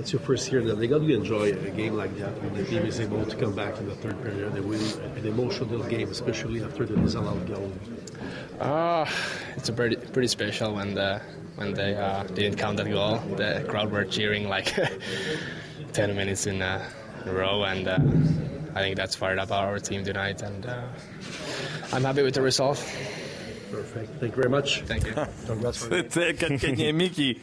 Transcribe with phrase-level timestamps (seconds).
[0.00, 0.90] It's your first year in the league.
[0.90, 3.54] How do you enjoy a game like that when the team is able to come
[3.54, 4.80] back in the third period and win
[5.16, 7.70] an emotional game, especially after the disallowed goal?
[8.60, 9.06] Uh,
[9.56, 11.20] it's a pretty pretty special when the
[11.56, 13.18] when they uh, didn't count that goal.
[13.36, 14.74] The crowd were cheering like
[15.92, 16.82] 10 minutes in a
[17.26, 17.98] row, and uh,
[18.74, 20.42] I think that's fired up our team tonight.
[20.42, 20.82] And uh,
[21.92, 22.78] I'm happy with the result.
[23.70, 24.20] Perfect.
[24.20, 24.82] Thank you very much.
[24.82, 25.14] Thank you.
[25.46, 25.78] Congrats.
[25.88, 27.40] C'était Kotkaniemi qui.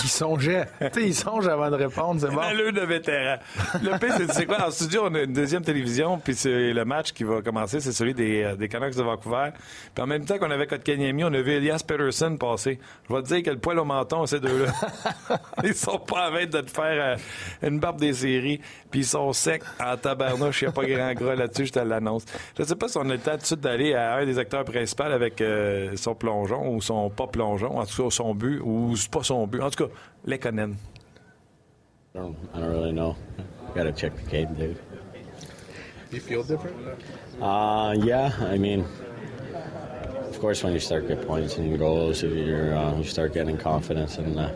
[0.00, 0.66] Qui songeait.
[0.80, 2.38] tu sais, il songe avant de répondre, c'est bon.
[2.42, 3.36] Alleux de vétéran.
[3.82, 4.66] Le pire, c'est c'est quoi?
[4.66, 7.92] En studio, on a une deuxième télévision, puis c'est le match qui va commencer, c'est
[7.92, 9.50] celui des, euh, des Canucks de Vancouver.
[9.94, 12.78] Puis en même temps qu'on avait Kotkaniemi, on a vu Elias Peterson passer.
[13.08, 14.72] Je vais te dire que le poil au menton, ces deux-là.
[15.64, 17.16] ils sont pas à veille de te faire
[17.62, 20.62] euh, une barbe des séries, puis ils sont secs en tabarnouche.
[20.62, 22.24] Il n'y a pas grand gras là-dessus, je te l'annonce.
[22.58, 24.38] Je sais pas si on a le temps tout de suite d'aller à un des
[24.38, 28.60] acteurs principaux avec euh, son plongeon ou son pas plongeon, en tout cas son but,
[28.62, 29.60] ou c'est pas son but.
[29.60, 29.83] En tout cas,
[30.26, 30.76] Lekonen.
[32.14, 33.16] I don't, I don't really know.
[33.74, 34.78] Got to check the game, dude.
[36.12, 36.76] You feel different?
[37.40, 38.86] Uh, yeah, I mean,
[40.28, 44.18] of course, when you start getting points and goals, you're uh, you start getting confidence
[44.18, 44.52] and uh,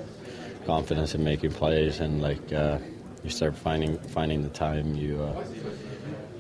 [0.67, 2.79] confidence in making plays, and like uh,
[3.25, 5.45] you start finding finding the time you uh,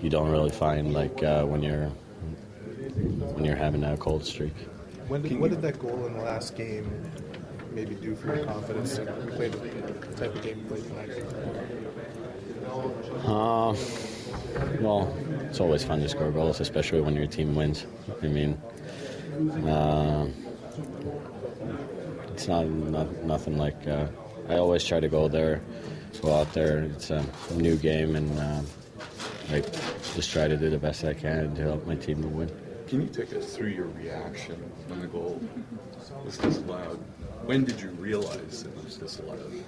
[0.03, 1.89] you don't really find like uh, when you're
[3.35, 4.55] when you're having that cold streak.
[5.09, 6.89] When did, what did that goal in the last game
[7.79, 9.05] maybe do for your confidence to
[9.37, 9.59] play the
[10.17, 11.11] type of game you played tonight?
[13.25, 13.75] Uh,
[14.81, 15.17] well,
[15.49, 17.87] it's always fun to score goals, especially when your team wins.
[18.21, 18.61] I mean,
[19.65, 20.27] uh,
[22.33, 23.87] it's not, not nothing like.
[23.87, 24.09] Uh,
[24.49, 25.63] I always try to go there,
[26.21, 26.79] go out there.
[26.79, 28.63] It's a new game, and uh,
[29.51, 29.61] I
[30.17, 32.51] just try to do the best I can to help my team to win.
[32.89, 34.55] Can you take us through your reaction
[34.87, 35.39] when the goal
[36.25, 36.97] was disallowed?
[37.45, 39.39] When did you realize it was disallowed?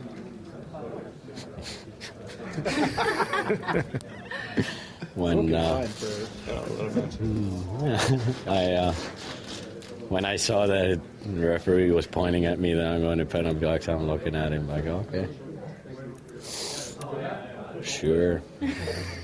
[5.14, 5.86] when uh,
[8.46, 8.92] I uh,
[10.08, 13.60] when I saw that the referee was pointing at me that I'm going to penalty
[13.60, 15.28] box, I'm looking at him like, okay,
[17.82, 18.40] sure.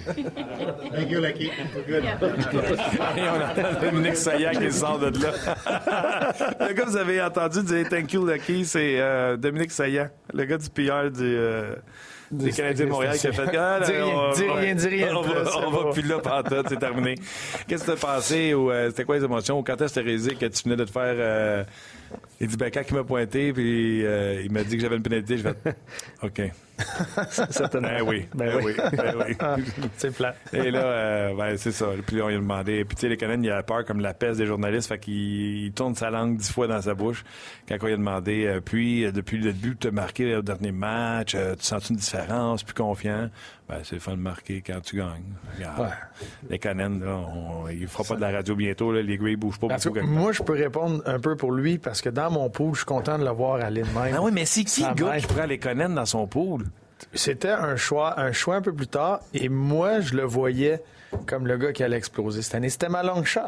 [0.06, 1.50] Thank you, Lucky.
[1.74, 2.04] We're good.
[3.16, 5.32] Et on entend Dominique Saillant qui sort de là.
[6.68, 10.58] le gars, vous avez entendu dire Thank you, Lucky, c'est euh, Dominique Saillant, le gars
[10.58, 11.74] du PR du, euh,
[12.30, 15.16] des Canadiens de Montréal qui a fait ah, Dis rien, on- dis rien, dis rien
[15.16, 15.92] On de va, plus, on c'est va bon.
[15.92, 17.14] plus là pendant c'est terminé.
[17.68, 19.62] Qu'est-ce que t'as pensé ou euh, c'était quoi les émotions?
[19.62, 21.66] Quand est-ce que t'as réalisé que tu venais de te faire.
[22.40, 25.02] Il dit ben quand il m'a pointé puis euh, il m'a dit que j'avais une
[25.02, 25.54] pénalité, je vais
[26.22, 26.42] OK.
[27.30, 27.88] Certainement.
[27.88, 28.74] Ben oui, ben, Ben oui,
[29.38, 29.64] ben oui.
[29.96, 30.34] C'est plat.
[30.52, 31.86] Et là, euh, ben, c'est ça.
[32.06, 32.84] Puis on lui a demandé.
[32.84, 34.88] Puis tu sais, les Canadiens, il a peur comme la peste des journalistes.
[34.88, 37.24] Fait qu'il il tourne sa langue dix fois dans sa bouche
[37.66, 38.44] quand on lui a demandé.
[38.46, 41.32] euh, puis, depuis le début, tu as marqué au dernier match.
[41.32, 43.30] tu sens une différence, plus confiant?
[43.68, 45.24] Ben, c'est le fun de marquer quand tu gagnes.
[45.56, 45.90] Regarde.
[46.48, 48.92] Les Canadiens, là, on, il fera pas de la radio bientôt.
[48.92, 50.00] Là, les gars, ils bougent pas beaucoup.
[50.06, 52.86] moi, je peux répondre un peu pour lui parce que dans mon pool, je suis
[52.86, 54.14] content de le voir aller de même.
[54.16, 56.64] Ah oui, mais c'est qui le gars qui prend les Canadiens dans son pool?
[57.12, 60.82] C'était un choix, un choix un peu plus tard et moi, je le voyais
[61.26, 62.68] comme le gars qui allait exploser cette année.
[62.70, 63.40] C'était ma long shot.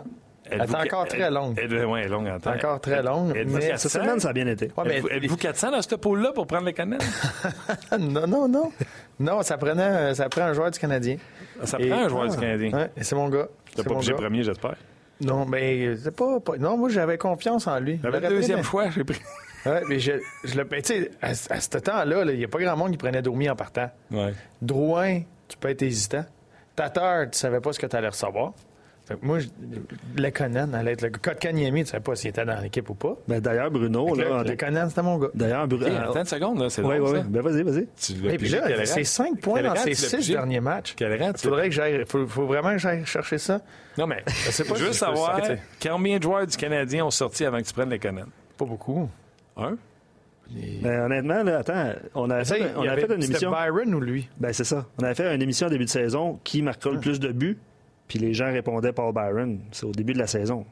[0.50, 1.58] Elle était encore très longue.
[1.62, 2.54] Elle, ouais, est longue en temps.
[2.54, 3.34] Encore très longue.
[3.46, 3.76] Mais- 400?
[3.88, 4.66] Cette semaine, ça a bien été.
[4.78, 7.06] Ouais, mais- Êtes-vous êtes-vous 400 dans ce pool-là pour prendre les Canadiens?
[7.98, 8.72] non, non, non.
[9.20, 11.16] Non, ça prenait, ça prend un joueur du Canadien.
[11.64, 12.70] Ça Et- prend un joueur Ah, du Canadien.
[12.72, 13.48] ouais, et c'est mon gars.
[13.76, 14.14] T'as C'est pas gars.
[14.14, 14.76] premier, j'espère?
[15.20, 17.98] Non, mais c'est pas, pas- Non, moi, j'avais confiance en lui.
[18.02, 19.20] J'aurais deuxième choix, j'ai pris.
[19.66, 20.12] Ouais, mais je,
[20.44, 20.66] je le.
[20.68, 23.20] tu sais, à, à ce temps-là, là, il n'y a pas grand monde qui prenait
[23.22, 23.90] Domi en partant.
[24.12, 24.32] Ouais.
[24.62, 26.24] Drouin, tu peux être hésitant.
[26.76, 28.52] Tatar, tu savais pas ce que tu allais recevoir.
[29.08, 29.48] Fait que moi, je-
[30.20, 31.18] Lekonen allait être le gars.
[31.18, 33.16] Kotkaniemi, tu savais pas s'il était dans l'équipe ou pas.
[33.26, 35.28] Ben, D'ailleurs, Bruno, là, là, en Lekonen, c'était mon gars.
[35.34, 35.86] d'ailleurs, Bruno.
[35.86, 37.24] Hey, attends une seconde, là, c'est Oui, long, oui, oui.
[37.28, 37.88] Ben, vas-y, vas-y.
[38.32, 40.32] Et puis là, c'est 5 points dans ses tu l'as 6 pigé?
[40.34, 40.94] derniers matchs.
[40.96, 42.04] Quel rang tu l'as Faudrait que j'aille.
[42.06, 43.60] Faut, faut vraiment que j'aille chercher ça.
[43.96, 45.40] Non, mais pas je veux savoir
[45.82, 48.30] combien de joueurs du Canadien ont sorti avant que tu prennes les Canadiens?
[48.58, 49.08] Pas beaucoup.
[49.56, 49.76] Un?
[50.50, 53.50] Ben, honnêtement, là, attends, on avait Tu sais, fait, on fait une C'était émission.
[53.50, 54.28] Byron ou lui?
[54.38, 54.86] Ben, c'est ça.
[54.98, 57.58] On avait fait une émission en début de saison qui marquera le plus de buts,
[58.08, 59.60] puis les gens répondaient Paul Byron.
[59.70, 60.64] C'est au début de la saison.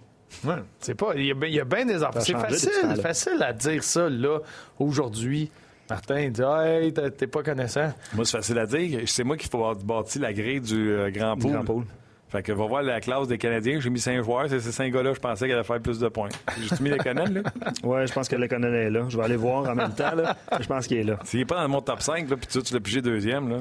[0.45, 1.13] Ouais, c'est pas.
[1.15, 2.21] Il y a, bien- il y a bien des enfants.
[2.21, 4.39] Ça a C'est facile, facile à dire ça, là,
[4.79, 5.51] aujourd'hui.
[5.89, 7.93] Martin il dit Hey, t'es pas connaissant.
[8.15, 9.01] Moi, c'est facile à dire.
[9.07, 11.53] C'est moi qui faut avoir bâti la grille du euh, grand pool.
[11.53, 11.85] Grand pool.
[12.29, 13.79] Fait que va voir la classe des Canadiens.
[13.79, 14.47] J'ai mis cinq joueurs.
[14.49, 16.29] C'est ces cinq gars-là, je pensais qu'elle allait faire plus de points.
[16.61, 17.51] J'ai mis les Canadiens, là.
[17.85, 19.05] Ouais, je pense que le Conan est là.
[19.09, 20.37] Je vais aller voir en même temps, là.
[20.61, 21.21] Je pense qu'il est là.
[21.25, 23.57] S'il est pas dans mon top 5, là, puis tu, tu l'as pigé deuxième, là.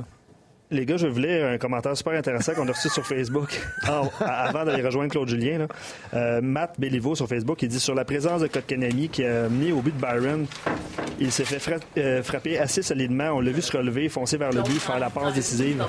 [0.72, 3.50] Les gars, je vais vous lire un commentaire super intéressant qu'on a reçu sur Facebook
[3.88, 5.60] en- avant d'aller rejoindre Claude Julien.
[5.60, 5.68] là.
[6.16, 9.72] Euh, Matt Béliveau sur Facebook, il dit sur la présence de Kotkanemi qui a mis
[9.72, 10.48] au but de Byron,
[11.20, 13.30] il s'est fait fra- euh, frapper assez solidement.
[13.34, 15.84] On l'a vu se relever, foncer vers le but, faire la passe décisive.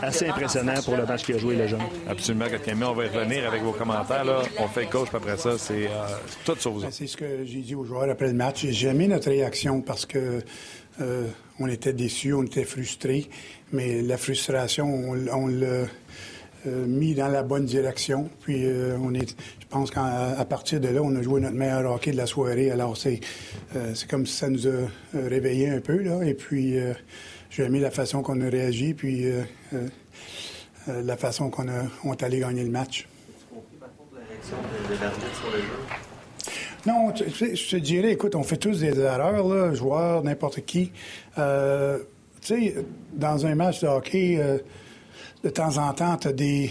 [0.00, 1.80] Assez impressionnant pour le match qu'il a joué, le jeune.
[2.08, 4.24] Absolument, Kotkaniemi, on va y revenir avec vos commentaires.
[4.24, 4.42] Là.
[4.58, 5.90] On fait le coach, puis après ça, c'est euh,
[6.46, 6.80] tout sur vous.
[6.80, 8.64] Ben, C'est ce que j'ai dit aux joueurs après le match.
[8.66, 10.40] J'ai aimé notre réaction parce que
[11.02, 11.26] euh,
[11.58, 13.28] on était déçus, on était frustrés,
[13.72, 14.86] mais la frustration,
[15.32, 15.86] on, l'a
[16.66, 18.30] euh, mis dans la bonne direction.
[18.42, 19.30] Puis euh, on est,
[19.60, 22.70] je pense qu'à partir de là, on a joué notre meilleur hockey de la soirée.
[22.70, 23.20] Alors c'est
[23.74, 26.22] euh, c'est comme si ça nous a réveillés un peu là.
[26.22, 26.76] Et puis
[27.50, 29.24] j'ai aimé la façon qu'on a réagi, puis
[30.86, 33.08] la façon qu'on a est allé gagner le match.
[36.84, 40.90] Non, je te dirais, écoute, on fait tous des erreurs, là, joueurs, n'importe qui.
[42.42, 42.74] Tu sais,
[43.12, 44.58] dans un match de hockey, euh,
[45.44, 46.70] de temps en temps, tu as des,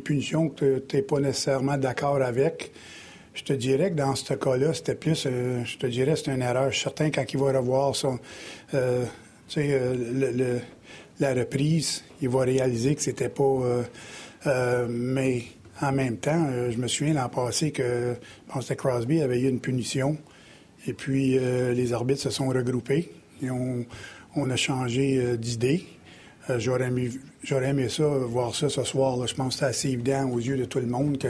[0.00, 2.72] punitions que tu n'es pas nécessairement d'accord avec.
[3.34, 6.42] Je te dirais que dans ce cas-là, c'était plus, euh, je te dirais, c'est une
[6.42, 6.70] erreur.
[6.70, 8.18] Je suis certain quand il va revoir son,
[8.74, 9.04] euh,
[11.18, 13.60] la reprise, il va réaliser que c'était pas.
[14.88, 15.44] mais
[15.80, 18.16] en même temps, je me souviens l'an passé que,
[18.54, 20.18] je Crosby avait eu une punition.
[20.86, 23.10] Et puis, les arbitres se sont regroupés
[23.42, 23.84] et on,
[24.36, 25.84] on a changé euh, d'idée.
[26.48, 27.10] Euh, j'aurais, aimé,
[27.50, 29.26] aimé ça, voir ça ce soir.
[29.26, 31.28] Je pense que c'est assez évident aux yeux de tout le monde que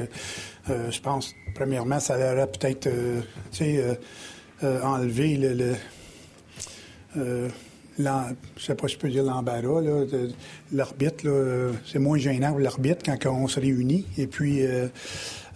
[0.69, 3.21] euh, je pense, premièrement, ça aurait peut-être, euh,
[3.63, 3.95] euh,
[4.63, 5.75] euh, enlevé le...
[7.17, 7.49] euh,
[7.99, 9.81] je sais pas je peux dire l'embarras,
[10.73, 14.05] l'arbitre, euh, c'est moins gênant pour l'arbitre quand on se réunit.
[14.19, 14.89] Et puis, euh,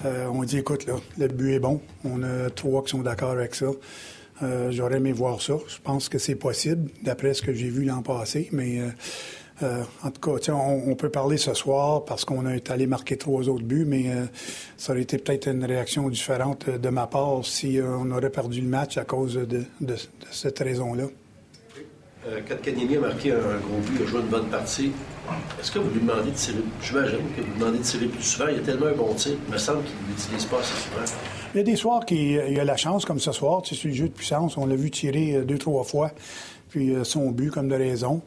[0.06, 1.82] euh, on dit, écoute, là, le but est bon.
[2.05, 3.67] On a trois qui sont d'accord avec ça.
[4.43, 5.55] Euh, J'aurais aimé voir ça.
[5.69, 8.49] Je pense que c'est possible, d'après ce que j'ai vu l'an passé.
[8.53, 8.89] Mais euh,
[9.63, 13.17] euh, en tout cas, on, on peut parler ce soir parce qu'on été allé marquer
[13.17, 14.07] trois autres buts, mais
[14.77, 18.69] ça aurait été peut-être une réaction différente de ma part si on aurait perdu le
[18.69, 19.65] match à cause de,
[20.31, 21.05] cette raison-là.
[22.47, 24.93] Kotkaniemi a marqué un gros but, il a joué une bonne partie.
[25.59, 28.49] Est-ce que vous lui demandez de tirer, j'imagine que vous demandez de tirer plus souvent,
[28.49, 31.40] il a tellement un bon tir, il me semble qu'il ne l'utilise pas assez souvent.
[31.55, 33.81] Il y a des soirs qu'il il a la chance, comme ce soir, tu sais,
[33.81, 36.12] sur le jeu de puissance, on l'a vu tirer euh, deux, trois fois,
[36.69, 38.23] puis euh, son but comme de raison.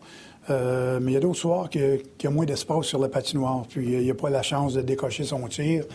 [0.49, 3.07] Euh, mais il y a d'autres soirs qu'il y a- a moins d'espace sur la
[3.07, 5.85] patinoire, puis euh, il n'a pas la chance de décocher son tir.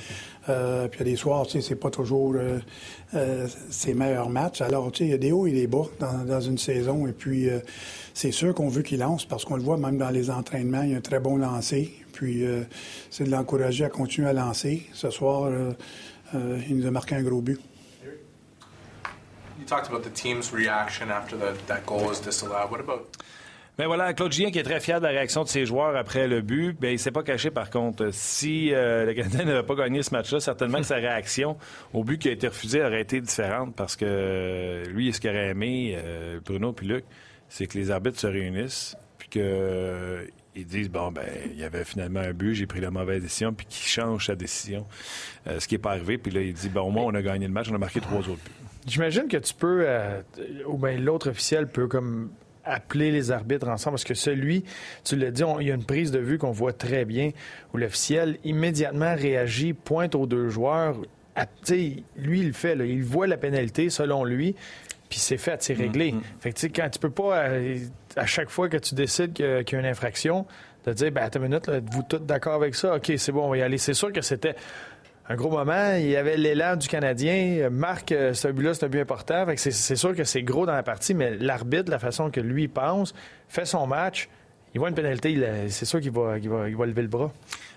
[0.48, 4.30] Euh, puis il y a des soirs, tu sais, c'est pas toujours euh, ses meilleurs
[4.30, 4.62] matchs.
[4.62, 7.06] Alors, tu sais, il y a des hauts et des bas dans, dans une saison,
[7.06, 7.46] et puis
[8.14, 10.92] c'est sûr qu'on veut qu'il lance, parce qu'on le voit même dans les entraînements, il
[10.92, 12.42] y a un très bon lancer, puis
[13.10, 14.84] c'est de l'encourager à continuer à lancer.
[14.94, 15.50] Ce soir,
[16.34, 17.60] euh, il nous a marqué un gros but.
[19.58, 22.70] You talked about the team's reaction after the, that goal was disallowed.
[22.70, 23.08] What about
[23.78, 26.26] Ben voilà, Claude Julien qui est très fier de la réaction de ses joueurs après
[26.26, 26.76] le but.
[26.80, 28.08] Ben, il s'est pas caché par contre.
[28.10, 31.56] Si euh, le Canadien n'avait pas gagné ce match-là, certainement que sa réaction
[31.94, 35.30] au but qui a été refusé aurait été différente parce que euh, lui, ce qu'il
[35.30, 37.04] aurait aimé, euh, Bruno puis Luc,
[37.48, 40.24] c'est que les arbitres se réunissent puis que euh,
[40.56, 43.52] ils disent bon ben il y avait finalement un but, j'ai pris la mauvaise décision
[43.52, 44.86] puis qu'il change sa décision.
[45.46, 47.22] Euh, ce qui n'est pas arrivé puis là il dit bon au moins on a
[47.22, 48.50] gagné le match, on a marqué trois autres buts.
[48.86, 50.20] J'imagine que tu peux, euh,
[50.66, 52.30] ou bien l'autre officiel peut comme
[52.64, 54.62] appeler les arbitres ensemble, parce que celui,
[55.04, 57.30] tu l'as dit, on- il y a une prise de vue qu'on voit très bien,
[57.72, 60.96] où l'officiel immédiatement réagit, pointe aux deux joueurs.
[61.34, 64.54] à- tu sais, lui, il le fait, là, il voit la pénalité selon lui,
[65.08, 66.14] puis c'est fait, c'est réglé.
[66.40, 67.78] Fait que tu sais, quand tu peux pas, euh,
[68.18, 70.46] à chaque fois que tu décides qu'il y a une infraction,
[70.84, 72.96] de dire, ben, attends une minute, êtes-vous tous d'accord avec ça?
[72.96, 73.78] OK, c'est bon, on va y aller.
[73.78, 74.54] C'est sûr que c'était
[75.28, 75.94] un gros moment.
[75.96, 77.68] Il y avait l'élan du Canadien.
[77.70, 79.46] Marc, euh, ce but-là, c'est un but important.
[79.56, 83.14] C'est sûr que c'est gros dans la partie, mais l'arbitre, la façon que lui pense,
[83.48, 84.28] fait son match,
[84.74, 85.36] il voit une pénalité,
[85.68, 87.32] c'est sûr qu'il va, lever le bras.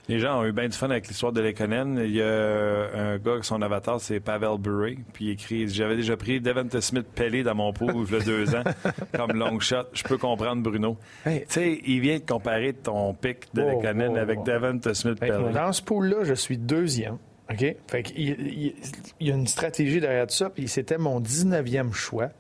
[0.10, 2.02] Les gens ont eu bien du fun avec l'histoire de Lekonen.
[2.04, 4.96] Il y a un gars, son avatar, c'est Pavel Bure.
[5.14, 8.20] Puis il écrit J'avais déjà pris Devante Smith Pelé dans mon pool il y a
[8.20, 8.64] deux ans,
[9.16, 9.86] comme long shot.
[9.94, 10.98] Je peux comprendre Bruno.
[11.24, 14.44] Tu sais, il vient de comparer ton pic de Oh, Lekonen oh, avec oh.
[14.44, 15.54] Devante Smith Pelé.
[15.54, 17.18] dans ce pool-là, je suis deuxième.
[17.50, 17.76] OK?
[17.88, 18.74] Fait il
[19.20, 22.32] y a une stratégie derrière tout ça, puis c'était mon 19e choix.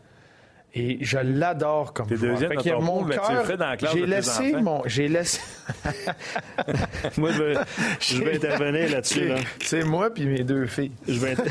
[0.73, 2.31] Et je l'adore comme T'es joueur.
[2.31, 4.61] deuxième Fait dans mon cœur- fais dans la classe J'ai de laissé enfants.
[4.63, 4.81] mon.
[4.85, 5.41] J'ai laissé.
[7.17, 7.53] Moi, je vais,
[7.99, 9.27] je vais intervenir là-dessus.
[9.27, 9.35] Là.
[9.61, 10.91] C'est moi puis mes deux filles.
[11.07, 11.35] Je vais.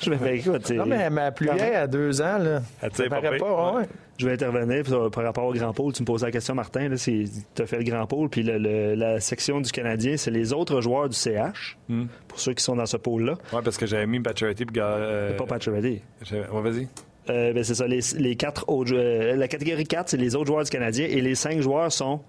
[0.00, 2.62] je vais ben, écoute, Non, mais ma plus vieille a deux ans, là.
[2.82, 3.46] Elle Ça pas paraît pire.
[3.46, 3.84] pas, ouais.
[4.18, 5.92] Je vais intervenir par, par rapport au Grand Pôle.
[5.92, 6.88] Tu me posais la question, Martin.
[6.96, 7.28] Tu
[7.60, 10.80] as fait le Grand Pôle, puis le- le- la section du Canadien, c'est les autres
[10.80, 12.06] joueurs du CH, Hmm.
[12.26, 13.34] pour ceux qui sont dans ce pôle-là.
[13.52, 14.80] Ouais, parce que j'avais mis Pacioretty puis.
[14.80, 16.02] Euh, Pas Pacioretty.
[16.32, 16.88] Ouais, vas-y.
[17.30, 20.46] Euh, ben, c'est ça, les, les quatre autres, euh, la catégorie 4, c'est les autres
[20.46, 21.06] joueurs du Canadien.
[21.06, 22.22] Et les cinq joueurs sont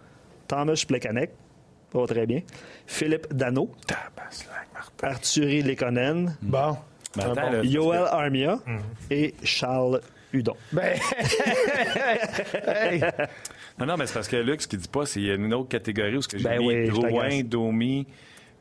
[0.48, 1.32] Thomas Plekanec,
[1.94, 2.42] pas très bien,
[2.86, 3.72] Philippe Dano,
[5.02, 6.78] Arthurie Lekonen, Bon.
[7.16, 8.80] Mais un attends, bon, là, Yoel Armia Mhm.
[9.10, 10.02] et Charles
[10.34, 10.56] Hudon.
[10.72, 10.96] Ben,
[12.68, 13.02] hey,
[13.80, 15.36] Non, non, mais c'est parce que Luc, ce qu'il dit pas, c'est qu'il y a
[15.36, 17.42] une autre catégorie où ce que j'ai Ben mis oui, Drouin.
[17.44, 18.06] Domi,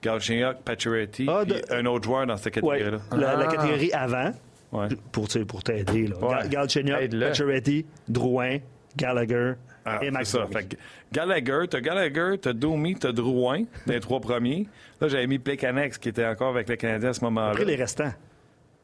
[0.03, 2.99] Galchenyuk, Pacioretty, Ah, de- un autre joueur dans cette Ouais, catégorie-là.
[3.17, 3.53] la, la Ah.
[3.53, 4.31] catégorie avant,
[4.73, 4.89] Ouais.
[5.13, 6.09] pour, t'aider.
[6.09, 6.17] là.
[6.19, 6.29] Ouais.
[6.31, 7.11] Gal- Galchenyuk.
[7.21, 8.59] Pacioretty, Drouin,
[8.97, 10.37] Gallagher Ah, et c'est Max.
[10.53, 10.77] Fait que
[11.13, 14.67] Gallagher, t'as Gallagher, t'as Domi, t'as Drouin, les trois premiers.
[15.01, 17.51] Là, j'avais mis Plekanex, qui était encore avec le Canadien à ce moment-là.
[17.53, 18.13] Après les restants,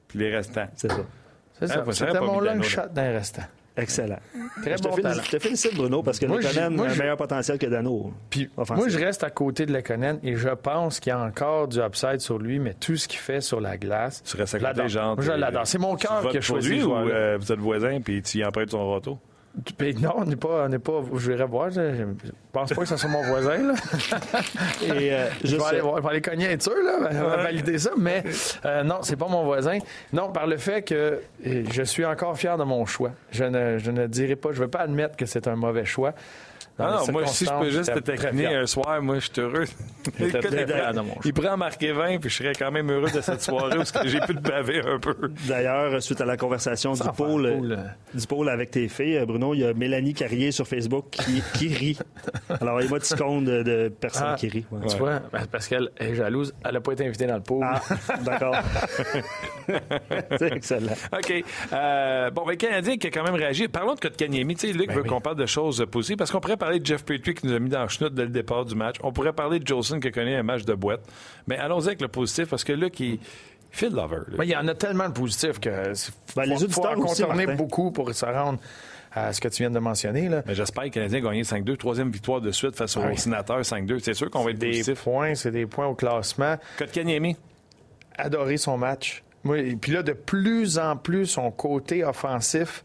[0.09, 0.69] Puis les restants.
[0.75, 0.97] c'est ça.
[1.59, 1.85] c'est ça.
[1.87, 3.43] Ah, C'était mon long shot d'un restant.
[3.77, 4.19] Excellent.
[4.63, 5.23] Très je, te bon félicite, talent.
[5.25, 8.13] je te félicite, Bruno, parce que Moi, Lekonen a un meilleur potentiel que Dano.
[8.31, 11.67] Puis moi, je reste à côté de Lekonen et je pense qu'il y a encore
[11.67, 14.23] du upside sur lui, mais tout ce qu'il fait sur la glace.
[14.25, 14.89] Tu restes à je côté, l'adore.
[14.89, 15.17] genre.
[15.17, 15.67] Moi, je l'adore.
[15.67, 18.45] C'est mon cœur qui a choisi lui ou euh, vous êtes voisins puis tu y
[18.45, 19.19] empruntes son râteau?
[19.79, 21.01] Puis non, on n'est pas, on n'est pas.
[21.15, 21.71] Je vais voir.
[21.71, 23.57] Je, je pense pas que ce soit mon voisin.
[23.59, 23.75] Là.
[24.83, 27.79] Et euh, je, vais aller, voir- je vais aller cogner être sûr, là, va valider
[27.79, 27.91] ça.
[27.97, 28.25] Mais
[28.65, 29.79] euh, non, c'est pas mon voisin.
[30.13, 33.13] Non, par le fait que euh, je suis encore fier de mon choix.
[33.31, 35.85] Je ne, je ne dirai pas, je ne veux pas admettre que c'est un mauvais
[35.85, 36.15] choix.
[36.77, 39.27] Dans Ah les non, moi, si je peux juste te taquiner un soir, moi, je
[39.33, 39.65] suis heureux.
[40.19, 43.77] Il prend- il en marquer 20, puis je serais quand même heureux de cette soirée
[43.77, 45.15] parce que j'ai pu te baver un peu.
[45.47, 47.79] D'ailleurs, suite à la conversation du pôle, cool,
[48.13, 51.69] du pôle avec tes filles, Bruno, il y a Mélanie Carrier sur Facebook qui, qui
[51.69, 51.99] rit.
[52.61, 54.67] Alors, il y a petit compte de, de personnes Ah, qui rient.
[54.73, 54.87] ouais.
[54.89, 57.65] Tu vois, ben, parce qu'elle est jalouse, elle n'a pas été invitée dans le pool.
[57.65, 57.81] Ah,
[58.25, 58.57] d'accord.
[60.39, 60.93] c'est excellent.
[61.13, 61.45] OK.
[61.73, 63.69] Euh, bon, ben, Canadien qui a quand même réagi.
[63.69, 64.55] Parlons de Kotkaniemi.
[64.57, 65.09] Tu sais, Luc Ben veut oui.
[65.09, 67.59] qu'on parle de choses positives parce qu'on pourrait parler de Jeff Petrie qui nous a
[67.59, 68.97] mis dans le chenoute dès le départ du match.
[69.03, 71.03] On pourrait parler de Jolson qui connaît un match de boîte.
[71.47, 73.19] Mais allons-y avec le positif parce que Luc, il
[73.71, 74.17] fait de lover.
[74.29, 74.37] là.
[74.39, 75.69] Mais il y en a tellement de positifs que
[76.37, 77.55] Ben, les faut, auditeurs Martin.
[77.55, 78.59] beaucoup pour se rendre
[79.13, 80.29] à ce que tu viens de mentionner.
[80.29, 80.43] Là.
[80.47, 83.09] Mais j'espère que le Canadien a gagné 5-2, troisième victoire de suite face Ah aux
[83.11, 83.17] oui.
[83.19, 83.99] sénateurs 5-2.
[84.01, 85.03] C'est sûr qu'on va être des positif.
[85.03, 86.57] points, c'est des points au classement.
[86.79, 87.37] Kotkaniemi.
[88.17, 89.23] Adoré son match.
[89.55, 92.85] Et puis là, de plus en plus, son côté offensif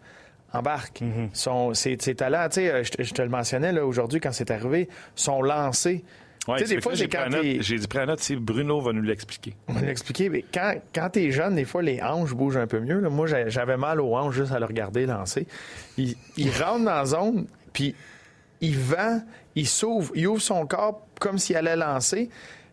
[0.53, 1.01] embarque.
[1.01, 1.29] Mhm.
[1.33, 4.19] son, ses, ses talents, tu sais, euh, je, te- je te le mentionnais là, aujourd'hui
[4.19, 6.03] quand c'est arrivé, son lancé.
[6.47, 9.53] Ouais, des fois, j'ai dit, prends note, si Bruno va nous l'expliquer.
[9.67, 12.79] On va l'expliquer, mais quand, quand t'es jeune, des fois, les hanches bougent un peu
[12.79, 12.99] mieux.
[12.99, 13.09] là.
[13.09, 15.45] Moi, j'avais mal aux hanches juste à le regarder lancer.
[15.97, 17.93] Il, il rentre dans la zone, puis
[18.61, 19.21] il vend,
[19.55, 22.29] il s'ouvre, il ouvre son corps comme s'il allait lancer,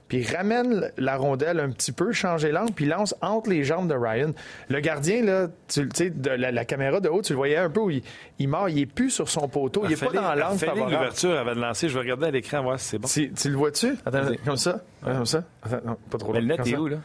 [0.09, 3.65] puis il ramène la rondelle un petit peu, changer l'angle, puis il lance entre les
[3.65, 4.33] jambes de Ryan.
[4.69, 7.71] Le gardien, là, tu sais, de la, la caméra de haut, tu le voyais un
[7.71, 8.03] peu où il,
[8.39, 10.93] il mord, il est plus sur son poteau, il est pas dans l'angle favorable.
[10.93, 11.89] l'ouverture avant de lancer.
[11.89, 13.09] Je vais regarder à l'écran, voir si c'est bon.
[13.09, 13.97] Tu, tu le vois-tu?
[14.07, 14.39] Attends, Vas-y.
[14.39, 14.81] comme ça?
[15.05, 15.43] Ouais, Comme ça?
[15.63, 16.57] Attends, non, pas trop Mais le loin.
[16.59, 16.81] net est ça.
[16.81, 16.97] où, là?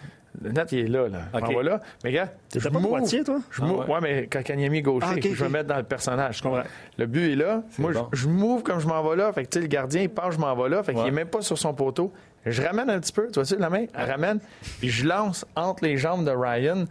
[0.41, 1.19] Le net, il est là, là.
[1.33, 1.43] OK.
[1.49, 1.81] On va là.
[2.05, 3.39] Mais gars, T'étais je pas droitier, toi?
[3.51, 3.61] Je.
[3.61, 3.85] Ah ouais.
[3.85, 3.99] ouais.
[4.01, 5.53] mais Kakanyemi gaucher, Ah, ok, faut que je me ok.
[5.53, 6.37] mette dans le personnage.
[6.37, 6.63] Je comprends.
[6.97, 7.63] Le but est là.
[7.77, 8.07] Moi, bon.
[8.13, 9.33] je, je m'ouvre comme je m'en vais là.
[9.33, 10.83] Fait que, tu sais, le gardien, il pense, je m'en vais là.
[10.83, 12.13] Fait qu'il est même pas sur son poteau.
[12.45, 13.85] Je ramène un petit peu, tu vois-tu, la main?
[13.93, 14.39] Ramène.
[14.79, 16.85] Puis je lance entre les jambes de Ryan.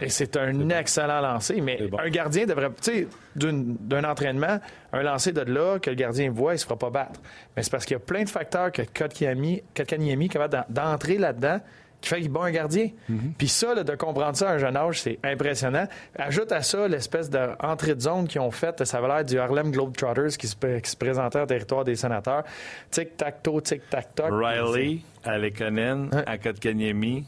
[0.00, 1.60] Et c'est un excellent lancer.
[1.60, 1.98] Mais bon.
[1.98, 4.58] un gardien devrait, tu sais, d'un entraînement,
[4.92, 7.20] un lancer de là que le gardien voit, il se fera pas battre.
[7.56, 11.18] Mais c'est parce qu'il y a plein de facteurs que Kotkaniemi est capable d'en- d'entrer
[11.18, 11.60] là-dedans
[12.00, 12.90] qui fait qu'il bat un gardien.
[13.38, 15.86] Puis ça, là, de comprendre ça à un jeune âge, c'est impressionnant.
[16.16, 19.70] Ajoute à ça l'espèce d'entrée de zone qu'ils ont faite, ça avait l'air du Harlem
[19.70, 22.44] Globetrotters qui se, qui se présentait en territoire des sénateurs.
[22.90, 24.30] Tic-tac-toe, tic-tac-toc.
[24.30, 26.22] Riley, à Lekonen, Ouais.
[26.26, 27.24] à Kotkaniemi,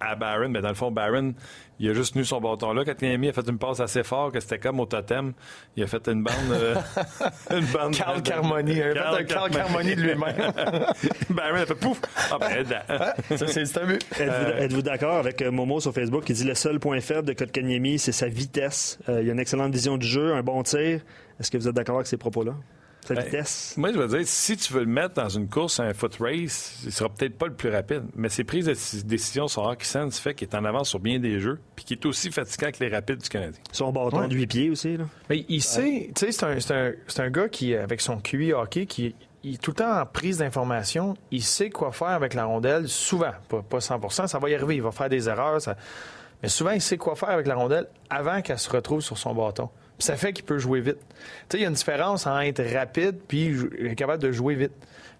[0.00, 0.48] à Barron.
[0.50, 1.32] Mais dans le fond, Barron,
[1.78, 2.84] il a juste tenu son bâton là.
[2.84, 5.32] Kotkaniemi a fait une passe assez fort que c'était comme au totem.
[5.76, 6.34] Il a fait une bande...
[6.52, 6.74] euh,
[7.50, 8.72] une bande Carl Carmoni.
[8.72, 10.52] Il a fait un Carl Carmoni de lui-même.
[11.30, 12.00] Barron a fait pouf!
[12.30, 12.64] Ah ben,
[13.36, 14.04] ça, c'est un but.
[14.18, 17.32] Êtes-vous êtes-vous d'accord avec euh, Momo sur Facebook qui dit le seul point faible de
[17.32, 18.98] Kotkaniemi, c'est sa vitesse.
[19.08, 21.00] Euh, il a une excellente vision du jeu, un bon tir.
[21.40, 22.54] Est-ce que vous êtes d'accord avec ces propos-là?
[23.04, 23.74] Sa Ben, vitesse.
[23.76, 26.80] Moi, je veux dire, si tu veux le mettre dans une course, un foot race,
[26.84, 28.04] il sera peut-être pas le plus rapide.
[28.14, 31.18] Mais ses prises de décision sur hockey sense fait qu'il est en avance sur bien
[31.18, 33.60] des jeux, puis qu'il est aussi fatigant que les rapides du Canadien.
[33.72, 34.28] Son bâton Ouais.
[34.28, 34.96] de 8 pieds aussi.
[34.96, 35.04] Là.
[35.28, 38.18] Mais il sait, tu sais, c'est un, c'est un, c'est un gars qui, avec son
[38.18, 39.14] QI hockey, qui
[39.46, 41.14] il est tout le temps en prise d'information.
[41.30, 44.76] Il sait quoi faire avec la rondelle, souvent, pas, pas 100 ça va y arriver,
[44.76, 45.76] il va faire des erreurs, ça-
[46.42, 49.34] mais souvent, il sait quoi faire avec la rondelle avant qu'elle se retrouve sur son
[49.34, 49.68] bâton.
[49.98, 50.98] Ça fait qu'il peut jouer vite.
[50.98, 51.14] Tu
[51.50, 53.56] sais, il y a une différence entre être rapide puis
[53.96, 54.72] capable de jouer vite.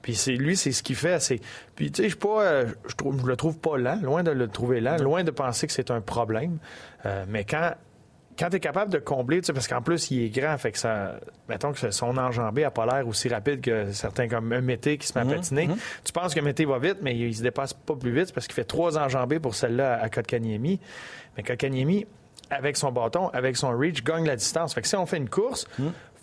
[0.03, 1.21] Puis c'est lui, c'est ce qu'il fait.
[1.21, 1.41] C'est
[1.77, 4.49] puis tu sais, je pas, je trouve, je le trouve pas lent, loin de le
[4.49, 6.59] trouver lent, loin de penser que c'est un problème.
[7.07, 7.73] Euh, mais quand
[8.39, 10.73] quand tu es capable de combler, tu sais, parce qu'en plus, il est grand, fait
[10.73, 11.21] que ça.
[11.49, 15.07] Mettons que son enjambé n'a pas l'air aussi rapide que certains comme un Mété qui
[15.07, 15.69] se met à patiner.
[16.05, 18.55] Tu penses que Mété va vite, mais il, se dépasse pas plus vite parce qu'il
[18.55, 20.81] fait trois enjambées pour celle-là à Kotkaniemi.
[21.37, 22.07] Mais Kotkaniemi,
[22.51, 24.75] avec son bâton, avec son reach, gagne la distance.
[24.75, 25.67] Fait que si on fait une course,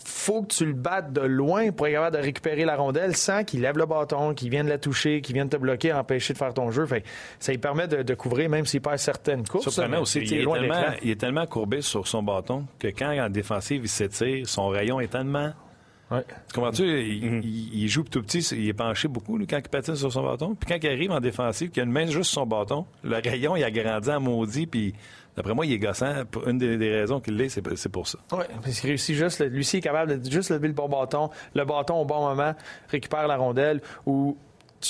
[0.03, 3.43] faut que tu le battes de loin pour être capable de récupérer la rondelle sans
[3.43, 6.53] qu'il lève le bâton, qu'il vienne la toucher, qu'il vienne te bloquer, empêcher de faire
[6.53, 6.85] ton jeu.
[6.85, 7.07] Fait que
[7.39, 9.65] ça lui permet de, de couvrir, même s'il perd certaines courses.
[9.99, 13.29] Aussi, il est loin tellement, il est tellement courbé sur son bâton que quand en
[13.29, 15.51] défensive il s'étire, son rayon est tellement.
[16.11, 16.23] Ouais.
[16.49, 16.83] Tu comprends-tu?
[16.83, 20.11] Il, il- il joue tout petit, il est penché beaucoup là, quand il patine sur
[20.11, 20.55] son bâton.
[20.55, 23.15] Puis quand il arrive en défensive, qu'il a une main juste sur son bâton, le
[23.15, 24.93] rayon il a grandi en maudit, puis
[25.37, 26.23] d'après moi, il est gossant.
[26.45, 28.19] Une des, des raisons qu'il l'est, c'est pour ça.
[28.33, 31.29] Oui, parce qu'il réussit juste, lui aussi est capable de juste lever le bon bâton,
[31.55, 32.53] le bâton au bon moment,
[32.89, 34.35] récupère la rondelle, ou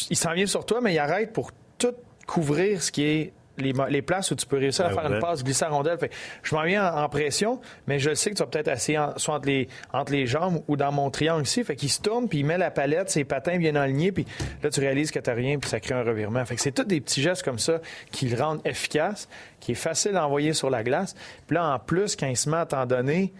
[0.10, 1.94] il s'en vient sur toi, mais il arrête pour tout
[2.25, 5.43] couvrir ce qui est les, places où tu peux réussir à La faire une passe,
[5.43, 5.98] glisser la rondelle.
[6.00, 6.12] Fait
[6.43, 9.17] je m'en viens en, en pression, mais je sais que tu vas peut-être essayer en-
[9.17, 11.63] soit entre les, entre les jambes ou dans mon triangle ici.
[11.63, 14.25] Fait qu'il se tourne, puis il met la palette, ses patins viennent aligner, puis
[14.63, 16.43] là, tu réalises que tu rien, puis ça crée un revirement.
[16.46, 17.79] Fait que c'est tous des petits gestes comme ça
[18.12, 19.27] qui le rendent efficace,
[19.60, 21.15] qui est facile à envoyer sur la glace.
[21.48, 23.34] Puis là, en plus, quand il se met à t'en donner,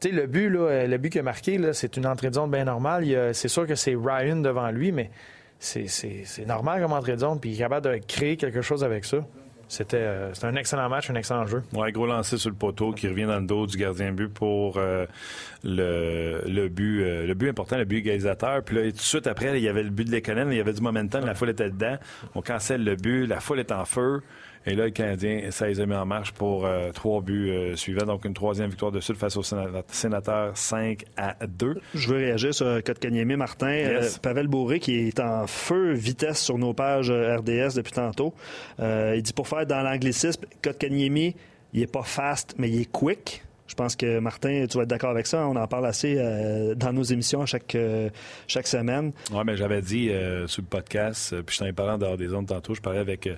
[0.00, 2.28] tu sais, le but, là, euh, le but qu'il a marqué, là, c'est une entrée
[2.28, 3.04] de zone bien normale.
[3.04, 5.10] Il y a- C'est sûr que c'est Ryan devant lui, mais
[5.60, 8.62] c'est- c'est c'est normal comme entrée de zone, puis il est capable de créer quelque
[8.62, 9.18] chose avec ça.
[9.72, 11.62] C'était euh, c'était un excellent match, un excellent jeu.
[11.72, 14.76] Ouais, gros lancer sur le poteau qui revient dans le dos du gardien but pour
[14.76, 15.06] euh,
[15.64, 18.62] le, le but euh, le but important, le but égalisateur.
[18.62, 20.60] Puis là, tout de suite après, il y avait le but de Lekonen, il y
[20.60, 21.96] avait du momentum, la foule était dedans.
[22.34, 24.20] On cancelle le but, la foule est en feu.
[24.64, 27.74] Et là, le Canadien, ça les a mis en marche pour euh, trois buts euh,
[27.74, 28.06] suivants.
[28.06, 31.80] Donc, une troisième victoire de suite face au Séna- sénateur 5 à 2.
[31.96, 33.72] Je veux réagir sur Kotkaniemi, Martin.
[33.74, 34.14] Yes.
[34.14, 38.34] Euh, Pavel Bourré, qui est en feu vitesse sur nos pages RDS depuis tantôt.
[38.78, 41.34] Euh, il dit pour faire dans l'anglicisme, Kotkaniemi,
[41.72, 43.42] il est pas fast, mais il est quick.
[43.66, 45.46] Je pense que Martin, tu vas être d'accord avec ça.
[45.48, 48.10] On en parle assez euh, dans nos émissions chaque, euh,
[48.46, 49.12] chaque semaine.
[49.32, 51.98] Oui, mais j'avais dit euh, sur le podcast, euh, puis je t'en ai parlé en
[51.98, 53.30] dehors des zones tantôt, je parlais avec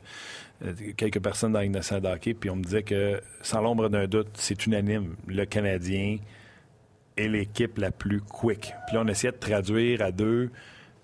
[0.96, 4.66] quelques personnes dans l'Innocent d'hockey, puis on me disait que, sans l'ombre d'un doute, c'est
[4.66, 6.18] unanime, le Canadien
[7.16, 8.74] est l'équipe la plus quick.
[8.86, 10.50] Puis là, on essayait de traduire à deux,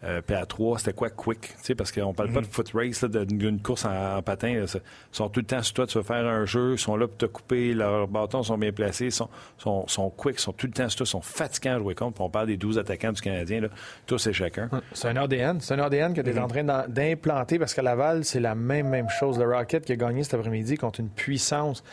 [0.02, 1.54] euh, puis à trois, c'était quoi quick?
[1.76, 4.54] Parce qu'on parle pas de foot race, d'une course en, en patin.
[4.54, 4.64] là.
[4.74, 4.80] Ils
[5.12, 7.18] sont tout le temps sur toi, tu veux faire un jeu, ils sont là pour
[7.18, 9.28] te couper, leurs bâtons sont bien placés, ils sont,
[9.58, 11.94] sont, sont quick, ils sont tout le temps sur toi, ils sont fatigants à jouer
[11.94, 12.14] contre.
[12.14, 13.68] Puis on parle des 12 attaquants du Canadien, là,
[14.06, 14.70] tous et chacun.
[14.92, 15.60] C'est un ADN.
[15.60, 18.88] C'est un ADN que tu es en train d'implanter parce qu'à Laval, c'est la même,
[18.88, 19.38] même chose.
[19.38, 21.84] Le Rocket qui a gagné cet après-midi contre une puissance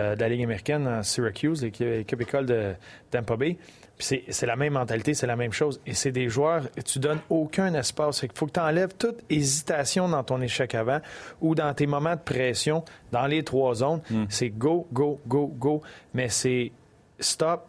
[0.00, 2.74] euh, de la Ligue américaine à Syracuse, l'équipe l'équipe école de
[3.10, 3.56] Tampa Bay.
[3.96, 5.80] Puis c'est- la même mentalité, c'est la même chose.
[5.86, 8.22] Et c'est des joueurs, tu donnes aucun espace.
[8.24, 10.98] Il faut que tu enlèves toute hésitation dans ton échec avant
[11.40, 14.00] ou dans tes moments de pression dans les trois zones.
[14.28, 15.82] C'est go, go, go, go.
[16.12, 16.72] Mais c'est
[17.20, 17.66] stop,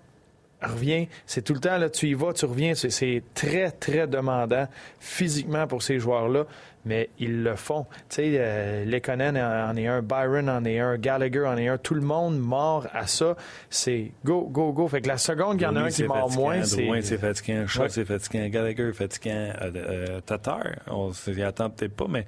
[0.61, 1.05] reviens.
[1.27, 2.73] C'est tout le temps, là, tu y vas, tu reviens.
[2.73, 4.67] C'est- C'est très, très demandant
[4.99, 6.45] physiquement pour ces joueurs-là,
[6.85, 7.85] mais ils le font.
[8.09, 11.77] Tu sais, euh, Lekonen en est un, Byron en est un, Gallagher en est un.
[11.77, 13.35] Tout le monde mord à ça.
[13.69, 14.87] C'est go, go, go.
[14.87, 17.01] Fait que la seconde qu'il y en a un qui mord fatigant, moins, c'est...
[17.01, 17.67] C'est fatigant.
[17.67, 17.89] Shaw, Ouais.
[17.89, 18.47] c'est fatigant.
[18.47, 19.31] Gallagher, fatigant.
[19.61, 22.25] Euh, euh, Tatar, on s'y attend peut-être pas, mais...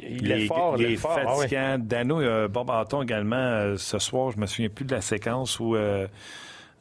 [0.00, 1.18] Il est fort, il est fort.
[1.26, 1.48] ah ouais.
[1.48, 1.78] fatigant.
[1.78, 4.30] Dano, il y a un bon bâton également euh, ce soir.
[4.32, 5.76] Je me souviens plus de la séquence où...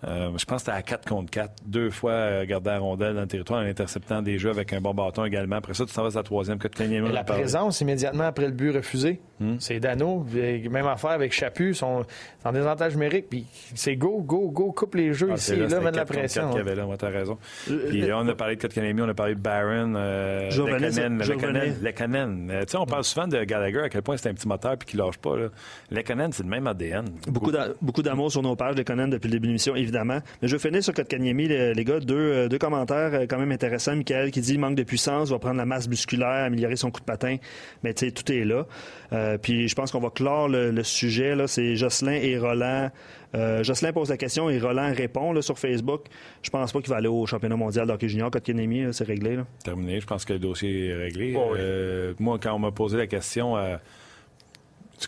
[0.07, 1.51] euh, euh, je pense que c'était à 4 contre 4.
[1.65, 4.81] Deux fois euh, garder la rondelle dans le territoire en interceptant des jeux avec un
[4.81, 5.57] bon bâton également.
[5.57, 6.57] Après ça, tu t'en vas à la troisième.
[6.57, 9.55] Que Mais la présence immédiatement après le but refusé, Hmm.
[9.59, 10.25] c'est Dano.
[10.33, 12.05] Même affaire avec Chaput, sont
[12.45, 13.25] en désavantage numérique.
[13.29, 16.05] Puis c'est go, go, go, coupe les jeux Ah, ici c'est et là, mettre la
[16.05, 16.49] 4 contre 4 pression.
[16.49, 17.37] qu'il y avait là, moi, t'as raison.
[17.65, 21.75] Puis là, on a parlé de Kotkaniemi, on a parlé de Barron, euh, revenais.
[21.81, 22.49] Lekonen.
[22.49, 24.77] Euh, Tu sais, on parle souvent de Gallagher, à quel point c'est un petit moteur
[24.77, 25.35] puis qu'il lâche pas.
[25.35, 25.47] Là.
[25.91, 27.05] Lekonen, c'est le même ADN.
[27.27, 29.94] Beaucoup beaucoup d'amour sur nos pages de Conan depuis le début de l'émission, évidemment.
[30.03, 31.99] Mais je vais finir sur Kotkaniemi, les, les gars.
[31.99, 33.95] Deux, euh, deux commentaires euh, quand même intéressants.
[33.95, 37.05] Michael qui dit manque de puissance, va prendre la masse musculaire, améliorer son coup de
[37.05, 37.37] patin.
[37.83, 38.65] Mais tu sais, tout est là.
[39.13, 41.35] Euh, puis je pense qu'on va clore le, le sujet.
[41.35, 42.89] Là, c'est Jocelyn et Roland.
[43.35, 46.05] Euh, Jocelyn pose la question et Roland répond là, sur Facebook.
[46.41, 48.31] Je pense pas qu'il va aller au championnat mondial d'hockey junior.
[48.31, 49.35] Kotkaniemi, c'est réglé.
[49.35, 49.45] Là.
[49.63, 49.99] Terminé.
[49.99, 51.33] Je pense que le dossier est réglé.
[51.37, 51.57] Oh oui.
[51.59, 53.75] Euh, moi, quand on m'a posé la question, euh,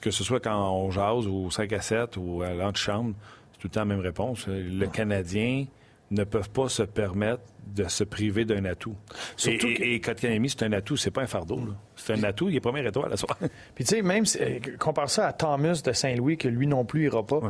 [0.01, 3.13] que ce soit quand on jase ou au 5 à 7 ou à l'antichambre,
[3.57, 4.45] c'est tout le temps la même réponse.
[4.47, 5.65] Le Canadien
[6.11, 7.41] ne peuvent pas se permettre
[7.75, 8.95] de se priver d'un atout.
[9.35, 11.59] Surtout et, que- et, et Kotkaniemi, c'est un atout, c'est pas un fardeau.
[11.97, 13.37] C'est un atout, il est première étoile à soir.
[13.75, 16.85] Puis tu sais, même si, euh, compare ça à Thomas de Saint-Louis, que lui non
[16.85, 17.41] plus ira pas.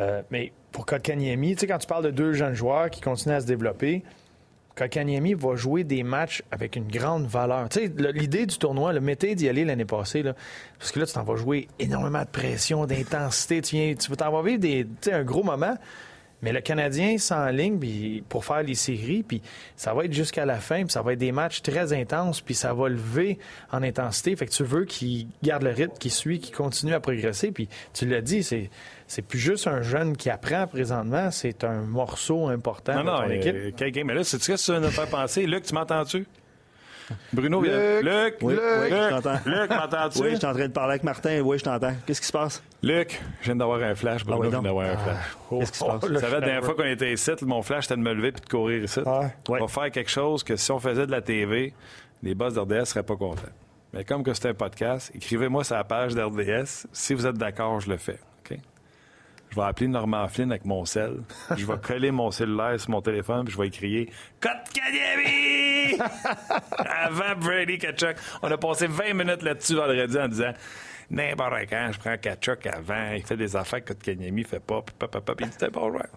[0.00, 3.34] Euh, mais pour Kotkaniemi, tu sais, quand tu parles de deux jeunes joueurs qui continuent
[3.36, 4.02] à se développer,
[4.76, 7.68] Kotkaniemi va jouer des matchs avec une grande valeur.
[7.68, 10.34] Tu sais, l'idée du tournoi, le métier d'y aller l'année passée, là,
[10.78, 14.32] parce que là, tu t'en vas jouer énormément de pression, d'intensité, tu, viens, tu t'en
[14.32, 15.76] vas vivre des, tu sais, un gros moment.
[16.44, 19.40] Mais le Canadien s'enligne puis pour faire les séries, puis
[19.76, 22.54] ça va être jusqu'à la fin, puis ça va être des matchs très intenses, puis
[22.54, 23.38] ça va lever
[23.72, 24.36] en intensité.
[24.36, 27.50] Fait que tu veux qu'il garde le rythme, qu'il suit, qu'il continue à progresser.
[27.50, 28.70] Puis tu l'as dit, c'est
[29.06, 33.16] c'est plus juste un jeune qui apprend présentement, c'est un morceau important Non, de non,
[33.16, 33.92] ton euh, équipe.
[33.94, 34.06] game.
[34.06, 35.46] Mais là, c'est ce que ça nous fait penser?
[35.46, 36.26] Luc, tu m'entends-tu?
[37.32, 39.38] Bruno, Luc, Luc, Oui, Luc, oui, je Luc, t'entends.
[39.46, 40.18] Luc, m'entends-tu?
[40.22, 41.40] Oui, je suis en train de parler avec Martin.
[41.40, 41.92] Oui, je t'entends.
[42.06, 42.62] Qu'est-ce qui se passe?
[42.82, 44.24] Luc, je viens d'avoir un flash.
[44.24, 45.36] Bruno Ah oui, vient d'avoir un flash.
[45.50, 46.00] Qu'est-ce qui se passe?
[46.02, 48.32] Oh, Ça fait la dernière fois qu'on était ici, mon flash, c'était de me lever
[48.32, 49.00] puis de courir ici.
[49.00, 49.30] Ouais.
[49.48, 51.74] On va faire quelque chose que si on faisait de la TV,
[52.22, 53.42] les boss d'RDS seraient pas contents.
[53.92, 56.86] Mais comme que c'est un podcast, écrivez-moi sur la page d'RDS.
[56.92, 58.18] Si vous êtes d'accord, je le fais.
[59.54, 61.22] Je vais appeler Normand Flynn avec mon sel.
[61.56, 64.08] Je vais coller mon cellulaire sur mon téléphone puis je vais écrire
[64.40, 65.96] Code Kanyemi!
[66.78, 68.16] Avant Brady Kachuk.
[68.42, 70.52] On a passé 20 minutes là-dessus vendredi en disant
[71.10, 74.96] N'importe quand, je prends Kachuk avant, il fait des affaires que Kanyemi fait pas, puis
[74.98, 76.08] papa, puis il dit c'est pas vrai.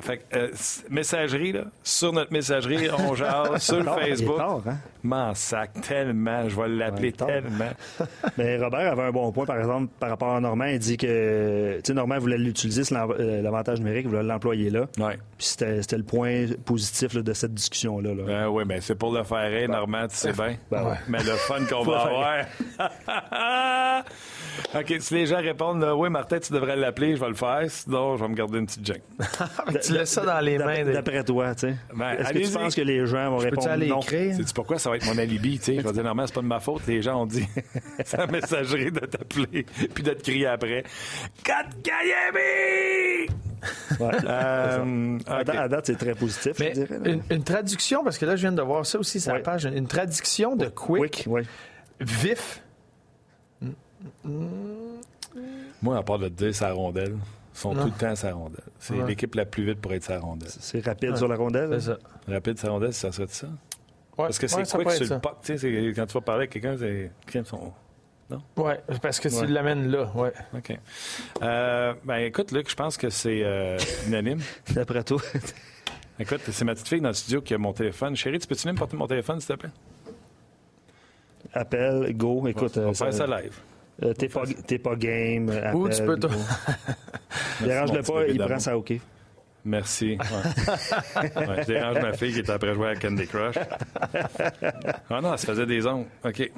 [0.00, 0.48] Fait que, euh,
[0.90, 4.36] messagerie, là, sur notre messagerie, on jase, sur Facebook.
[4.36, 4.76] tard, hein?
[5.02, 7.70] M'en sac tellement, je vais l'appeler tellement.
[8.36, 10.64] Mais Robert avait un bon point, par exemple, par rapport à Normand.
[10.66, 14.70] Il dit que, tu sais, Normand voulait l'utiliser, c'est euh, l'avantage numérique, il voulait l'employer
[14.70, 14.86] là.
[14.98, 15.18] Ouais.
[15.38, 18.14] Puis c'était le point positif là, de cette discussion-là.
[18.14, 18.22] là.
[18.24, 20.56] Ben oui, mais c'est pour le faire rire, Normand, tu sais bien.
[20.70, 20.96] Ben ouais.
[21.08, 22.44] Mais le fun qu'on va avoir.
[24.74, 27.62] OK, si les gens répondent là, oui, Martin, tu devrais l'appeler, je vais le faire.
[27.68, 29.00] Sinon, je vais me garder une petite jungle.
[29.88, 30.84] Tu laisses ça dans les mains.
[30.84, 31.76] D'après toi, tu sais.
[31.94, 34.00] Ben, Est-ce que tu penses que les gens vont Peux-tu répondre aller non?
[34.02, 35.58] Sais-tu pourquoi ça va être mon alibi?
[35.58, 35.76] tu sais?
[35.76, 36.82] Je vais dire, normalement, c'est pas de ma faute.
[36.86, 37.46] Les gens ont dit,
[38.04, 40.84] c'est la messagerie de t'appeler puis de te crier après.
[41.44, 43.28] Kat Kayemi!
[43.98, 44.10] Ouais.
[44.24, 46.98] Euh, À date- À date, c'est très positif, Mais je dirais.
[47.12, 49.38] une, une traduction, parce que là, je viens de voir ça aussi sur Ouais.
[49.38, 51.42] la page, une traduction de quick, Quick, oui.
[52.00, 52.62] vif.
[55.82, 57.16] Moi, à part de te dire sa rondelle,
[57.58, 57.82] sont Non.
[57.82, 58.60] tout le temps sa rondelle.
[58.78, 59.06] C'est Ouais.
[59.06, 60.48] l'équipe la plus vite pour être sa rondelle.
[60.48, 61.68] C'est rapide sur la rondelle.
[61.80, 61.98] C'est ça.
[62.28, 63.46] Rapide sa rondelle, ça serait ça?
[63.46, 63.52] Ouais,
[64.16, 65.36] Parce que c'est quick sur le puck.
[65.42, 67.10] Tu sais, c'est- quand tu vas parler avec quelqu'un, c'est.
[67.26, 67.72] crime son-
[68.56, 69.46] Ouais, parce que tu Ouais.
[69.46, 70.32] l'amènes là, ouais.
[70.54, 70.78] OK.
[71.42, 74.40] Euh, ben, écoute, Luc, je pense que c'est euh, unanime.
[74.74, 75.20] D'après toi.
[76.20, 78.16] Écoute, c'est ma petite fille dans le studio qui a mon téléphone.
[78.16, 79.70] Chérie, tu peux-tu me porter mon téléphone, s'il te plaît?
[81.54, 82.46] Appel, go.
[82.48, 83.56] Écoute, on va euh, faire ça ça- live.
[84.02, 85.48] Euh, t'es pas, t'es pas game.
[85.50, 86.30] euh, Ou appel, tu peux toi.
[87.62, 88.92] Dérange-le pas, il prend ça OK.
[89.64, 90.16] Merci.
[90.18, 91.46] Ouais.
[91.46, 93.56] Ouais, je dérange ma fille qui est après jouer à Candy Crush.
[95.10, 96.06] Ah non, elle se faisait des ongles.
[96.24, 96.50] OK.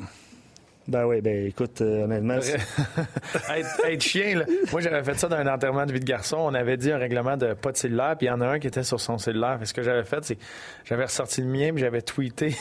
[0.90, 2.35] Ben oui, ben écoute, euh, honnêtement,
[3.57, 4.44] être, être chien, là.
[4.72, 6.37] Moi, j'avais fait ça dans un enterrement de vie de garçon.
[6.40, 8.59] On avait dit un règlement de pas de cellulaire, puis il y en a un
[8.59, 9.55] qui était sur son cellulaire.
[9.59, 10.42] Fait que ce que j'avais fait, c'est que
[10.85, 12.57] j'avais ressorti le mien, puis j'avais tweeté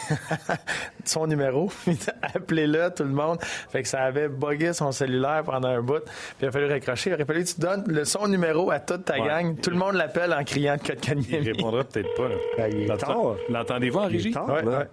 [1.05, 3.39] son numéro, puis appelez-le, tout le monde.
[3.41, 6.01] Fait que ça avait bugué son cellulaire pendant un bout.
[6.03, 6.13] Puis
[6.43, 7.09] il a fallu raccrocher.
[7.09, 9.27] Il aurait fallu que tu donnes le, son numéro à toute ta Ouais.
[9.27, 9.59] gang.
[9.59, 10.99] Tout le monde l'appelle en criant de code
[11.31, 12.27] Il répondra peut-être pas.
[12.29, 12.35] là.
[12.57, 12.87] Ben.
[13.49, 14.31] L'entendez-vous en il est régie?
[14.31, 14.77] tard, Ouais, là.
[14.79, 14.85] ouais.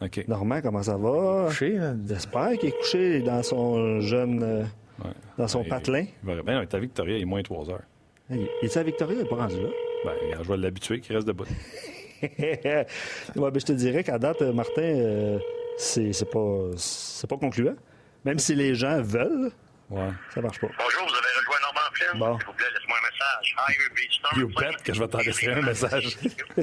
[0.00, 0.24] OK.
[0.28, 1.46] Normand, comment ça va?
[1.48, 1.94] Couché, là.
[2.06, 4.42] J'espère qu'il est couché dans son jeune.
[4.42, 4.64] euh,
[5.04, 5.10] Ouais.
[5.36, 6.04] dans son Ben, patelin.
[6.24, 7.82] Il va bien être à Victoria, il est moins 3 heures.
[8.30, 9.16] Il est à Victoria?
[9.16, 9.68] Il n'est pas rendu là.
[10.04, 11.44] Ben, je vais l'habituer qu'il reste debout.
[12.22, 12.86] ouais,
[13.36, 15.38] ben, je te dirais qu'à date, euh, Martin, euh,
[15.76, 17.76] c'est c'est pas, c'est pas concluant.
[18.24, 19.52] Même si les gens veulent,
[19.88, 20.08] Ouais.
[20.34, 20.66] ça marche pas.
[20.66, 22.18] Bonjour, vous avez rejoint Normand Flynn.
[22.18, 22.38] Bon.
[22.38, 23.56] S'il vous plaît, laissez-moi un message.
[23.56, 24.40] Hi.
[24.40, 26.18] You bet que je vais t'en laisser un message.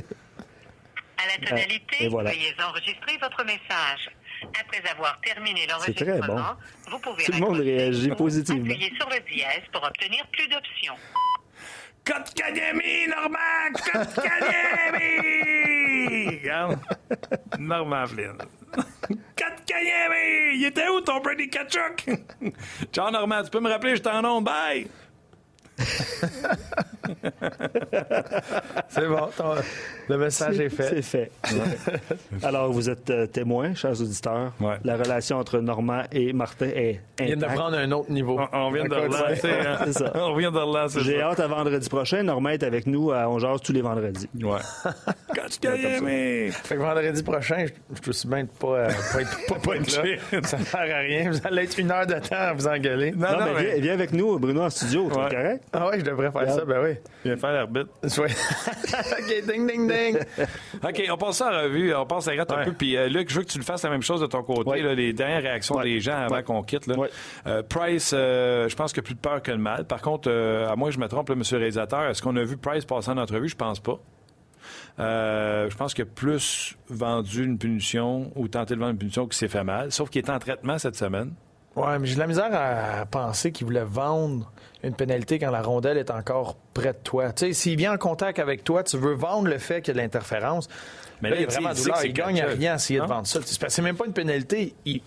[1.26, 2.30] À la tonalité, voilà.
[2.32, 4.10] veuillez enregistrer votre message.
[4.62, 6.36] Après avoir terminé C'est très bon.
[6.36, 6.58] l'enregistrement,
[6.92, 8.72] vous pouvez Tout le monde raccrocher réagit ou positivement.
[8.74, 10.96] appuyer sur le dièse pour obtenir plus d'options.
[13.08, 13.74] Normand!
[15.06, 16.40] Kotkaniemi!
[16.42, 16.80] Regarde.
[17.58, 18.38] Normand Flynn.
[19.36, 20.56] Kotkaniemi!
[20.58, 22.06] Il était où ton Brady Kachuk?
[22.92, 24.42] Ciao, Normand, tu peux me rappeler, je t'en nom.
[24.42, 24.88] Bye!
[28.90, 29.56] C'est bon, ton-
[30.08, 31.02] le message est fait.
[31.02, 31.32] C'est fait.
[32.44, 34.54] Alors, vous êtes euh, témoins, chers auditeurs.
[34.60, 34.76] Ouais.
[34.84, 37.60] La relation entre Normand et Martin est Il vient de intacte.
[37.60, 38.40] prendre un autre niveau.
[38.54, 39.50] On, on vient de relancer.
[39.52, 39.78] hein?
[39.86, 40.12] C'est ça.
[40.16, 42.24] On vient de relancer J'ai hâte à vendredi prochain.
[42.24, 44.30] Normand est avec nous à On jase tous les vendredis.
[44.42, 44.60] Ouais.
[45.36, 46.52] Kotkaniemi!
[46.52, 49.56] Fait que vendredi prochain, je, je peux aussi bien de pas, euh, pas, être, pas,
[49.56, 50.42] pas être là.
[50.44, 51.32] Ça sert à rien.
[51.32, 53.12] Vous allez être une heure de temps à vous engueuler.
[53.12, 55.06] Non, Non, non, mais mais viens, viens avec nous, Bruno, en studio.
[55.08, 55.14] Ouais.
[55.30, 55.64] correct?
[55.74, 56.96] Ah ouais, je devrais faire ça, ben oui.
[57.26, 57.90] viens faire l'arbitre.
[58.18, 58.28] Ouais.
[58.30, 60.18] OK, ding, ding, ding.
[60.84, 61.94] OK, on passe ça en revue.
[61.94, 62.66] On passe la gratte un Ouais.
[62.66, 62.74] peu.
[62.74, 64.70] Puis, euh, Luc, je veux que tu le fasses la même chose de ton côté.
[64.70, 64.82] Ouais.
[64.82, 65.84] là, les dernières réactions Ouais.
[65.84, 66.44] des gens avant Ouais.
[66.44, 66.88] qu'on quitte.
[66.88, 66.98] Là.
[66.98, 67.10] Ouais.
[67.48, 69.86] Euh, Price, euh, je pense qu'il y a plus de peur que de mal.
[69.86, 72.36] Par contre, euh, à moins que je me trompe, là, monsieur le réalisateur, est-ce qu'on
[72.38, 73.50] a vu Price passer en entrevue?
[73.50, 74.00] Je pense pas.
[75.00, 79.28] Euh, je pense qu'il a plus vendu une punition ou tenté de vendre une punition
[79.28, 79.92] qui s'est fait mal.
[79.92, 81.34] Sauf qu'il est en traitement cette semaine.
[81.76, 84.52] Ouais, mais j'ai de la misère à penser qu'il voulait vendre
[84.84, 87.32] une pénalité quand la rondelle est encore près de toi.
[87.34, 89.98] Tu sais, s'il vient en contact avec toi, tu veux vendre le fait qu'il y
[89.98, 90.68] a de l'interférence.
[91.22, 91.98] Mais là, là, il est tu vraiment douleur.
[92.06, 93.40] Il gagne à rien à essayer de vendre ça.
[93.44, 94.74] C'est même pas une pénalité.
[94.86, 95.02] Il,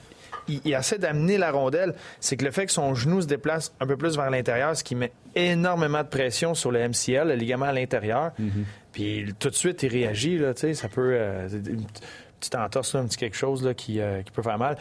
[0.49, 1.95] il- il essaie d'amener la rondelle.
[2.21, 4.83] C'est que le fait que son genou se déplace un peu plus vers l'intérieur, ce
[4.83, 8.33] qui met énormément de pression sur le MCL, le ligament à l'intérieur.
[8.93, 10.39] Puis tout de suite, il réagit.
[10.39, 11.11] Là, tu sais, ça peut.
[11.13, 11.85] euh, une
[12.41, 14.79] petite entorse, là, un petit quelque chose là, qui, euh, qui peut faire mal.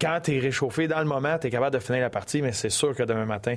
[0.00, 2.52] Quand tu es réchauffé dans le moment, tu es capable de finir la partie, mais
[2.52, 3.54] c'est sûr que demain matin,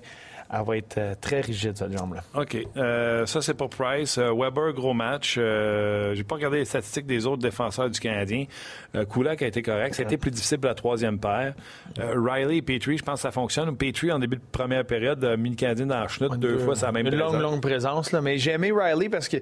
[0.54, 2.22] elle va être euh, très rigide, cette jambe-là.
[2.40, 2.56] OK.
[2.78, 4.20] Euh, ça, c'est pour Price.
[4.20, 5.36] Euh, Weber, gros match.
[5.40, 8.46] Euh, J'ai pas regardé les statistiques des autres défenseurs du Canadien.
[8.94, 9.96] Euh, Kulak a été correct.
[9.96, 11.56] C'était plus difficile pour la troisième paire.
[12.00, 13.76] Euh, Riley et Petrie, je pense que ça fonctionne.
[13.76, 16.76] Petrie, en début de première période, a mis le Canadien dans la chenoute deux fois,
[16.76, 17.42] c'est la même Une longue, présence.
[17.52, 18.12] longue présence.
[18.12, 18.22] Là.
[18.22, 19.38] Mais j'ai aimé Riley parce que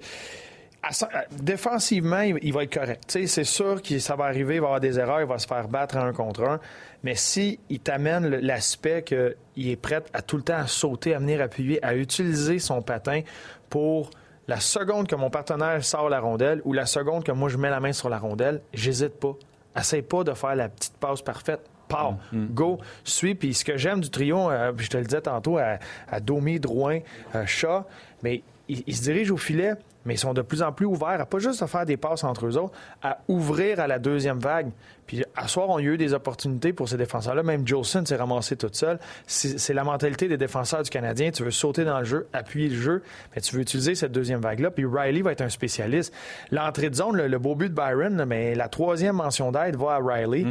[1.31, 3.03] défensivement, il, va être correct.
[3.07, 5.67] C'est sûr que ça va arriver, il va avoir des erreurs, il va se faire
[5.67, 6.59] battre en un contre un.
[7.03, 11.19] Mais si il t'amène l'aspect qu'il est prêt à tout le temps à sauter, à
[11.19, 13.21] venir appuyer, à utiliser son patin
[13.69, 14.09] pour
[14.47, 17.69] la seconde que mon partenaire sort la rondelle ou la seconde que moi je mets
[17.69, 19.35] la main sur la rondelle, j'hésite pas.
[19.77, 21.61] Essaye pas de faire la petite passe parfaite.
[21.87, 23.35] Pars, go, suis.
[23.35, 25.77] Puis ce que j'aime du trio, euh, je te le disais tantôt, à,
[26.09, 26.99] à Domi, Drouin,
[27.35, 27.85] euh, Chat,
[28.23, 29.73] mais ils, ils se dirigent au filet,
[30.05, 32.23] mais ils sont de plus en plus ouverts à pas juste à faire des passes
[32.23, 34.69] entre eux autres, à ouvrir à la deuxième vague.
[35.07, 37.43] Puis à soir, on a eu des opportunités pour ces défenseurs-là.
[37.43, 38.99] Même Jolson s'est ramassé toute seule.
[39.27, 41.31] C'est la mentalité des défenseurs du Canadien.
[41.31, 43.03] Tu veux sauter dans le jeu, appuyer le jeu,
[43.35, 44.71] mais tu veux utiliser cette deuxième vague-là.
[44.71, 46.13] Puis Riley va être un spécialiste.
[46.51, 49.95] L'entrée de zone, le, le beau but de Byron, mais la troisième mention d'aide va
[49.95, 50.45] à Riley.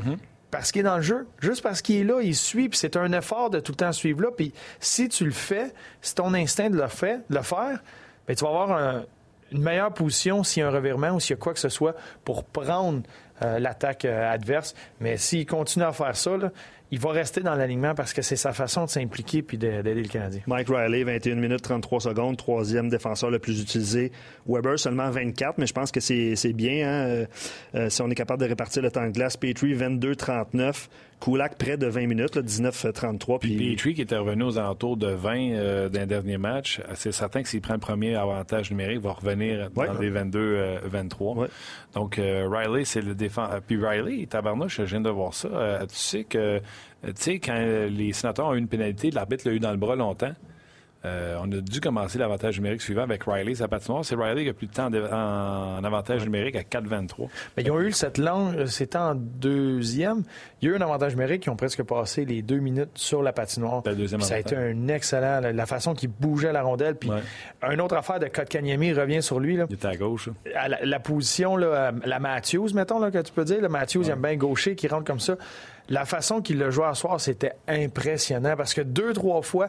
[0.51, 2.98] Parce qu'il est dans le jeu, juste parce qu'il est là, il suit, puis c'est
[2.98, 4.29] un effort de tout le temps suivre là.
[4.37, 5.72] Puis si tu le fais,
[6.03, 7.83] si ton instinct de le, fait, de le faire,
[8.26, 9.04] bien, tu vas avoir un-
[9.52, 11.68] une meilleure position s'il y a un revirement ou s'il y a quoi que ce
[11.68, 13.02] soit pour prendre
[13.42, 14.74] euh, l'attaque euh, adverse.
[15.00, 16.30] Mais s'il continue à faire ça,
[16.90, 20.02] il va rester dans l'alignement parce que c'est sa façon de s'impliquer puis de- d'aider
[20.02, 20.40] le Canadien.
[20.46, 24.12] Mike Riley, 21 minutes 33 secondes, troisième défenseur le plus utilisé.
[24.46, 27.26] Weber seulement 24, mais je pense que c'est bien hein,
[27.74, 29.37] euh, si on est capable de répartir le temps de glace.
[29.37, 30.88] Petrie, 22-39.
[31.22, 33.38] Kulak, près de 20 minutes, là, 19-33.
[33.38, 36.92] Puis Puis Petrie, qui était revenu aux alentours de 20 euh, d'un dernier match, euh,
[36.94, 39.87] c'est certain que s'il prend le premier avantage numérique, il va revenir Ouais.
[39.87, 41.37] dans des 22-23.
[41.37, 41.48] Ouais.
[41.94, 43.61] Donc, euh, Riley, c'est le défenseur.
[43.62, 45.48] Puis Riley, tabarnouche, je viens de voir ça.
[45.48, 46.61] Euh, tu sais que, euh,
[47.04, 49.76] tu sais, quand euh, les sénateurs ont eu une pénalité, l'arbitre l'a eu dans le
[49.76, 50.32] bras longtemps.
[51.05, 54.05] Euh, on a dû commencer l'avantage numérique suivant avec Riley, sa patinoire.
[54.05, 57.29] C'est Riley qui a plus de temps en, avantage numérique à 4-23.
[57.57, 60.23] Mais ils ont eu cette langue, euh, c'était en deuxième.
[60.61, 63.23] Il y a eu un avantage numérique, ils ont presque passé les deux minutes sur
[63.23, 63.83] la patinoire.
[63.85, 66.95] Le deuxième ça a été un excellent, la, la façon qu'il bougeait la rondelle.
[66.97, 67.75] Puis Ouais.
[67.75, 69.57] une autre affaire de Kotkaniemi revient sur lui.
[69.57, 69.67] Là.
[69.69, 70.29] Il était à gauche.
[70.55, 73.61] À la, la position, là, à la Matthews, mettons, là, que tu peux dire.
[73.61, 75.37] Le Matthews, il aime bien gaucher, qui rentre comme ça.
[75.88, 79.69] La façon qu'il le jouait à soir, c'était impressionnant parce que deux, trois fois,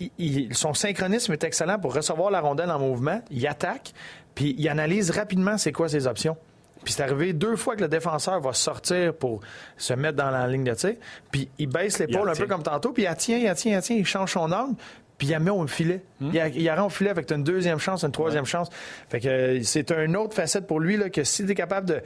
[0.00, 3.20] il- il- son synchronisme est excellent pour recevoir la rondelle en mouvement.
[3.30, 3.92] Il attaque,
[4.34, 6.36] puis il analyse rapidement c'est quoi ses options.
[6.84, 9.40] Puis c'est arrivé deux fois que le défenseur va sortir pour
[9.76, 10.94] se mettre dans la ligne de tir.
[11.30, 13.96] Puis il baisse l'épaule un peu comme tantôt, puis il attient, il attient, il attient,
[13.96, 14.74] il change son angle,
[15.18, 16.02] puis il la met au filet.
[16.20, 18.68] Il, a, il la rend au filet avec une deuxième chance, une troisième chance.
[19.10, 21.88] Fait que euh, c'est une autre facette pour lui là, que si tu es capable
[21.88, 22.00] de,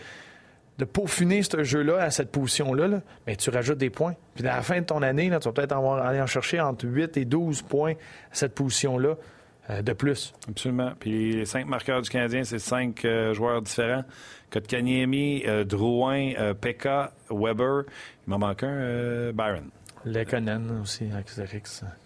[0.78, 4.14] de peaufiner ce jeu-là à cette position-là, là, ben, tu rajoutes des points.
[4.34, 6.60] Puis à la fin de ton année, là, tu vas peut-être en- aller en chercher
[6.60, 9.16] entre 8 et 12 points à cette position-là
[9.70, 10.32] euh, de plus.
[10.48, 10.92] Absolument.
[10.98, 14.04] Puis les cinq marqueurs du Canadien, c'est cinq euh, joueurs différents.
[14.50, 17.84] Kotkaniemi, euh, Drouin, Pekka, Weber.
[18.26, 19.70] Il m'en manque un, Byron.
[20.04, 21.22] Lekonen aussi, en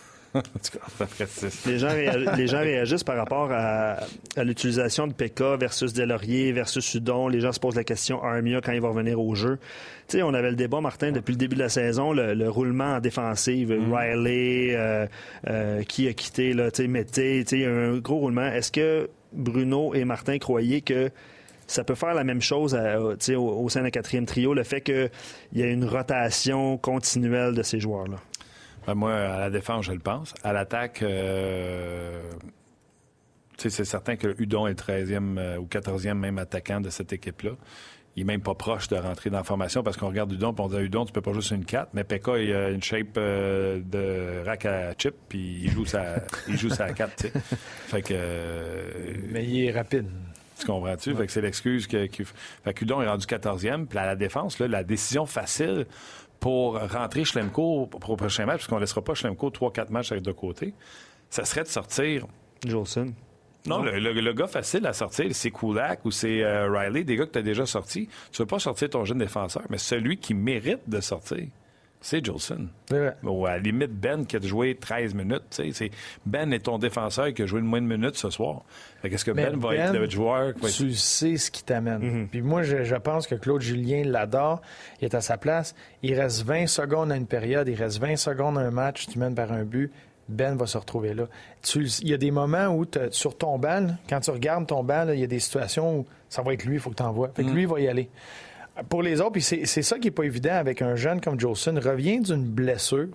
[1.65, 1.89] les gens,
[2.37, 3.97] les gens réagissent par rapport à,
[4.37, 7.27] à l'utilisation de PK versus Delaurier versus Udon.
[7.27, 9.57] Les gens se posent la question Armia quand il va revenir au jeu.
[10.07, 12.49] Tu sais, on avait le débat, Martin, depuis le début de la saison, le, le
[12.49, 15.05] roulement en défensive, Riley, euh,
[15.47, 18.17] euh, qui a quitté, là, tu sais, Mété, tu sais, il y a un gros
[18.19, 18.45] roulement.
[18.47, 21.09] Est-ce que Bruno et Martin croyaient que
[21.67, 24.53] ça peut faire la même chose à- tu sais, au, au sein d'un quatrième trio,
[24.53, 25.09] le fait qu'il
[25.53, 28.17] y a une rotation continuelle de ces joueurs-là?
[28.87, 30.33] Ben, moi, à la défense, je le pense.
[30.43, 32.19] À l'attaque, euh,
[33.57, 36.89] tu sais, c'est certain que Udon est le 13e euh, ou 14e même attaquant de
[36.89, 37.51] cette équipe-là.
[38.17, 40.59] Il est même pas proche de rentrer dans la formation parce qu'on regarde Udon et
[40.59, 42.69] on dit à Udon, tu peux pas jouer sur une 4, mais Pekka, il a
[42.69, 46.15] une shape euh, de rack à chip puis il joue sa,
[46.49, 47.33] il joue sa 4, tu sais.
[47.87, 48.13] Fait que...
[48.13, 50.07] euh, Mais il est rapide.
[50.59, 51.15] tu comprends-tu?
[51.15, 53.85] Fait que c'est l'excuse que, que- Fait que Udon est rendu 14e.
[53.85, 55.85] Puis à la défense, là, la décision facile
[56.41, 60.11] pour rentrer Schlemko pour le prochain match, parce qu'on ne laissera pas Schlemko 3-4 matchs
[60.11, 60.73] avec deux côtés,
[61.29, 62.25] ça serait de sortir.
[62.67, 63.13] Jolson.
[63.67, 67.15] Non, le, le- le gars facile à sortir, c'est Kulak ou c'est euh, Riley, des
[67.15, 68.07] gars que tu as déjà sortis.
[68.31, 71.45] Tu ne veux pas sortir ton jeune défenseur, mais celui qui mérite de sortir.
[72.01, 72.67] C'est Jolson.
[73.23, 75.43] Ou à la limite, Ben qui a joué 13 minutes.
[75.51, 75.91] c'est-
[76.25, 78.63] Ben est ton défenseur qui a joué le moins de minutes ce soir.
[79.03, 81.49] Qu'est-ce que Mais Ben va être Ben, le joueur qui va être- Tu sais ce
[81.51, 82.27] qui t'amène.
[82.29, 84.61] Puis moi, je, je pense que Claude Julien l'adore.
[84.99, 85.75] Il est à sa place.
[86.03, 87.67] Il reste 20 secondes à une période.
[87.67, 89.07] Il reste 20 secondes à un match.
[89.07, 89.91] Tu mènes par un but.
[90.29, 91.25] Ben va se retrouver là.
[91.61, 94.81] Tu il y a des moments où, sur ton banc, là, quand tu regardes ton
[94.81, 96.95] banc, là, il y a des situations où ça va être lui, il faut que
[96.95, 97.31] tu envoies.
[97.35, 98.09] Fait que lui, il va y aller.
[98.89, 101.79] Pour les autres, puis c'est ça qui n'est pas évident avec un jeune comme Jolson,
[101.81, 103.09] revient d'une blessure.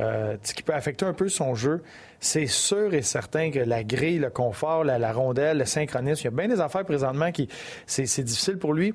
[0.00, 1.82] euh, qui peut affecter un peu son jeu.
[2.20, 6.28] C'est sûr et certain que la grille, le confort, la, rondelle, le synchronisme, il y
[6.28, 7.48] a bien des affaires présentement qui.
[7.86, 8.94] C'est c'est difficile pour lui.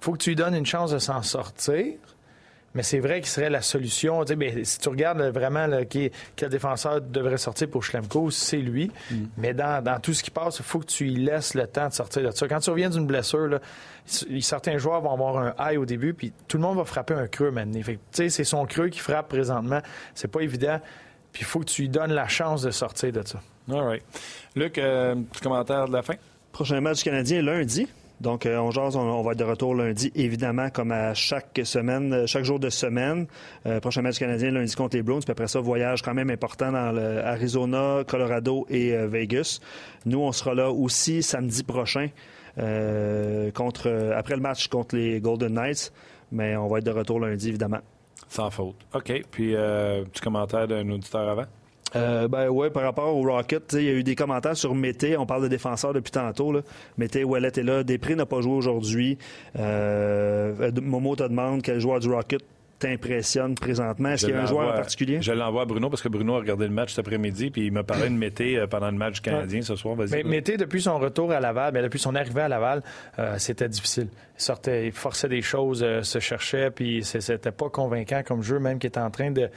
[0.00, 1.94] faut que tu lui donnes une chance de s'en sortir.
[2.76, 4.22] Mais c'est vrai qu'il serait la solution.
[4.22, 7.82] Tu sais, ben, si tu regardes là, vraiment là, qui, quel défenseur devrait sortir pour
[7.82, 8.92] Schlemko, c'est lui.
[9.38, 11.88] Mais dans, dans tout ce qui passe, il faut que tu lui laisses le temps
[11.88, 12.46] de sortir de ça.
[12.46, 13.60] Quand tu reviens d'une blessure, là,
[14.40, 17.26] certains joueurs vont avoir un high au début, puis tout le monde va frapper un
[17.28, 17.82] creux maintenant.
[17.82, 19.80] Fait que, tu sais, c'est son creux qui frappe présentement.
[20.14, 20.78] C'est pas évident.
[21.32, 23.40] Puis il faut que tu lui donnes la chance de sortir de ça.
[23.72, 24.02] All right.
[24.54, 26.14] Luc, euh, petit commentaire de la fin?
[26.52, 27.88] Prochain match du Canadien lundi.
[28.20, 32.12] Donc, euh, on jase, on, va être de retour lundi, évidemment, comme à chaque semaine,
[32.12, 33.26] euh, chaque jour de semaine.
[33.66, 35.20] Euh, prochain match Canadien lundi contre les Bruins.
[35.20, 39.60] Puis après ça, voyage quand même important dans le Arizona, Colorado et Vegas.
[40.06, 42.08] Nous, on sera là aussi samedi prochain,
[42.56, 42.64] après
[44.34, 45.92] le match contre les Golden Knights.
[46.32, 47.80] Mais on va être de retour lundi, évidemment.
[48.28, 48.76] Sans faute.
[48.94, 49.12] OK.
[49.30, 51.46] Puis, petit commentaire d'un auditeur avant?
[51.94, 55.16] Euh, ben ouais, par rapport au Rocket, il y a eu des commentaires sur Mété.
[55.16, 56.52] On parle de défenseurs depuis tantôt.
[56.52, 56.60] Là.
[56.98, 57.84] Mété, Ouellet est là.
[57.84, 59.18] Després n'a pas joué aujourd'hui.
[59.58, 62.42] Euh, Momo te demande quel joueur du Rocket
[62.78, 64.10] t'impressionne présentement.
[64.10, 65.22] Est-ce qu'il y a un joueur en particulier?
[65.22, 67.72] Je l'envoie à Bruno parce que Bruno a regardé le match cet après-midi puis il
[67.72, 69.94] m'a parlé de Mété euh, pendant le match du Canadien ce soir.
[69.94, 70.10] Vas-y.
[70.10, 72.82] Mais Mété, depuis son retour à Laval, ben, depuis son arrivée à Laval,
[73.18, 74.08] euh, c'était difficile.
[74.38, 78.58] Il sortait, il forçait des choses, euh, se cherchait, puis c'était pas convaincant comme jeu,
[78.58, 79.48] même qu'il était en train de,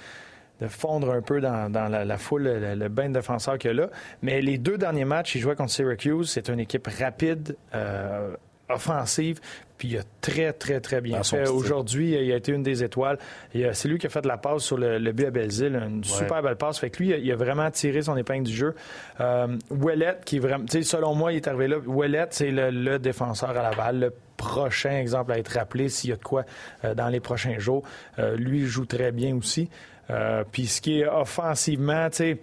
[0.62, 3.72] de fondre un peu dans, dans la, la foule, le, le bain de défenseurs qu'il
[3.72, 3.89] y a là.
[4.22, 6.30] Mais les deux derniers matchs, il jouait contre Syracuse.
[6.30, 8.36] C'est une équipe rapide, euh,
[8.69, 9.39] offensive,
[9.78, 11.48] puis il a très, très, très bien Dans fait.
[11.48, 13.17] Aujourd'hui, il a été une des étoiles.
[13.54, 16.43] C'est lui qui a fait la passe sur le, le but à Belzile, une super
[16.43, 16.80] belle passe.
[16.80, 18.76] Fait que lui, il a, vraiment tiré son épingle du jeu.
[19.22, 21.78] Euh, Ouellet, qui est vraiment, selon moi, il est arrivé là.
[21.80, 26.13] Ouellet, c'est le, le défenseur à Laval, le prochain exemple à être rappelé s'il y
[26.13, 26.45] a de quoi
[26.84, 27.84] euh, dans les prochains jours.
[28.19, 29.69] Euh, lui, il joue très bien aussi.
[30.10, 32.38] Euh, Puis ce qui est offensivement, tu sais,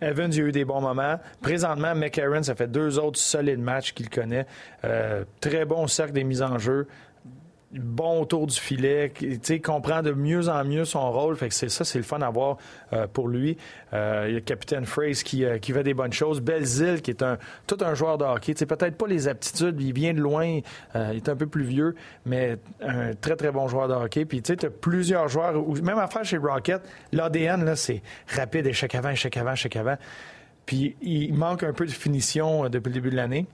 [0.00, 1.18] Evans, a eu des bons moments.
[1.40, 4.46] Présentement, McCarron, ça fait deux autres solides matchs qu'il connaît.
[4.84, 6.86] Euh, très bon cercle des mises en jeu.
[7.76, 11.34] Bon autour du filet, qui- comprend de mieux en mieux son rôle.
[11.36, 12.56] Fait que c'est ça, c'est le fun à voir
[12.92, 13.56] euh, pour lui.
[13.92, 16.40] Euh, il y a capitaine Phrase qui, euh, fait des bonnes choses.
[16.40, 18.54] Belzile, qui est un tout un joueur de hockey.
[18.54, 20.60] Peut-être pas les aptitudes, il vient de loin,
[20.94, 24.24] euh, il est un peu plus vieux, mais un très très bon joueur de hockey.
[24.24, 28.68] Puis tu sais, tu plusieurs joueurs, ou même affaire chez Rocket, l'ADN, là, c'est rapide,
[28.68, 29.96] échec avant, échec avant, échec avant.
[30.64, 33.46] Puis il manque un peu de finition depuis le début de l'année.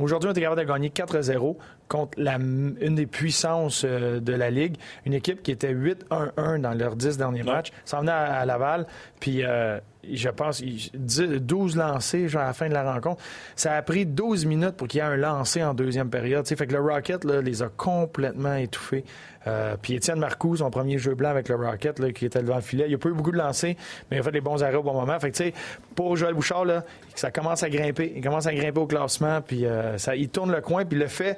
[0.00, 1.56] Aujourd'hui, on était capable de gagner 4-0
[1.88, 4.76] contre la, une des puissances euh, de la Ligue.
[5.04, 7.72] Une équipe qui était 8-1-1 dans leurs 10 derniers matchs.
[7.84, 8.86] Ça venait à, à Laval.
[9.20, 9.78] Puis, euh,
[10.10, 13.22] je pense, il- 10 12 lancés genre, à la fin de la rencontre.
[13.56, 16.44] Ça a pris 12 minutes pour qu'il y ait un lancé en deuxième période.
[16.44, 19.04] Tu sais, fait que le Rocket là, les a complètement étouffés.
[19.46, 22.54] Euh, puis Étienne Marcoux, son premier jeu blanc avec le Rocket, là, qui était devant
[22.56, 23.74] le filet, il n'a pas eu beaucoup de lancers,
[24.10, 25.20] mais il a fait des bons arrêts au bon moment.
[25.20, 25.54] Fait que, tu sais,
[25.94, 26.82] pour Joël Bouchard, là,
[27.14, 28.10] ça commence à grimper.
[28.16, 31.08] Il commence à grimper au classement, puis euh, ça, il tourne le coin, puis le
[31.08, 31.36] fait.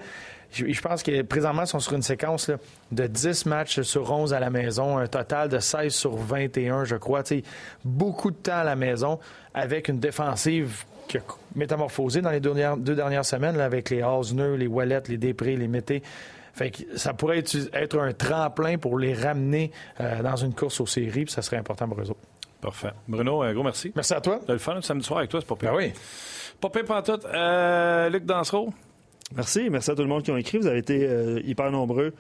[0.53, 2.57] Je, je pense que présentement, ils sont sur une séquence là,
[2.93, 6.97] de 10 matchs sur 11 à la maison, un total de 16 sur 21, je
[6.97, 7.23] crois.
[7.85, 9.19] Beaucoup de temps à la maison
[9.55, 11.21] avec une défensive qui a
[11.55, 15.19] métamorphosé dans les deux dernières, deux dernières semaines là, avec les Haseneux, les Wallet, les
[15.19, 16.03] Després, les Mété.
[16.53, 20.81] Fait que ça pourrait être, être un tremplin pour les ramener euh, dans une course
[20.81, 22.21] aux séries, puis ça serait important pour eux autres.
[22.61, 22.93] Parfait.
[23.07, 23.93] Bruno, un gros merci.
[23.95, 24.41] Merci à toi.
[24.47, 25.73] T'as le fun samedi soir avec toi, c'est pas pire.
[25.73, 25.93] Ben oui.
[26.61, 27.27] Pas pire pantoute.
[27.27, 28.73] Euh, Luc Dansereau?
[29.35, 29.69] Merci.
[29.71, 30.59] Merci à tout le monde qui ont écrit.
[30.59, 32.15] Vous avez été euh, hyper nombreux.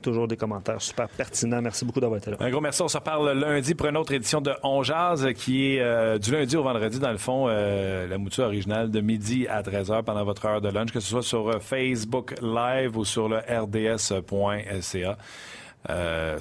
[0.00, 1.60] Toujours des commentaires super pertinents.
[1.60, 2.38] Merci beaucoup d'avoir été là.
[2.40, 2.80] Un gros merci.
[2.80, 6.32] On se reparle lundi pour une autre édition de On Jazz qui est euh, du
[6.32, 10.24] lundi au vendredi, dans le fond, euh, la mouture originale de midi à 13h pendant
[10.24, 14.80] votre heure de lunch, que ce soit sur Facebook Live ou sur le rds.ca.
[14.80, 15.02] C'est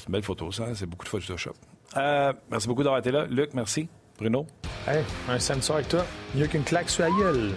[0.08, 0.67] une belle photo, ça.
[0.75, 1.54] C'est beaucoup de Photoshop.
[1.95, 3.25] Merci beaucoup d'avoir été là.
[3.30, 3.89] Luc, merci.
[4.17, 4.45] Bruno?
[4.88, 7.51] Hey, un samedi soir avec toi, mieux qu'une claque sur la gueule.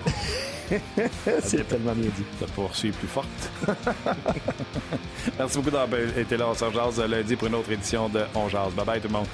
[1.43, 2.25] C'est tellement bien dit.
[2.41, 3.29] La poursuite plus forte.
[5.39, 6.49] Merci beaucoup d'avoir été là.
[6.49, 8.75] On se rejase lundi pour une autre édition de On Jase.
[8.75, 9.27] Bye bye tout le monde.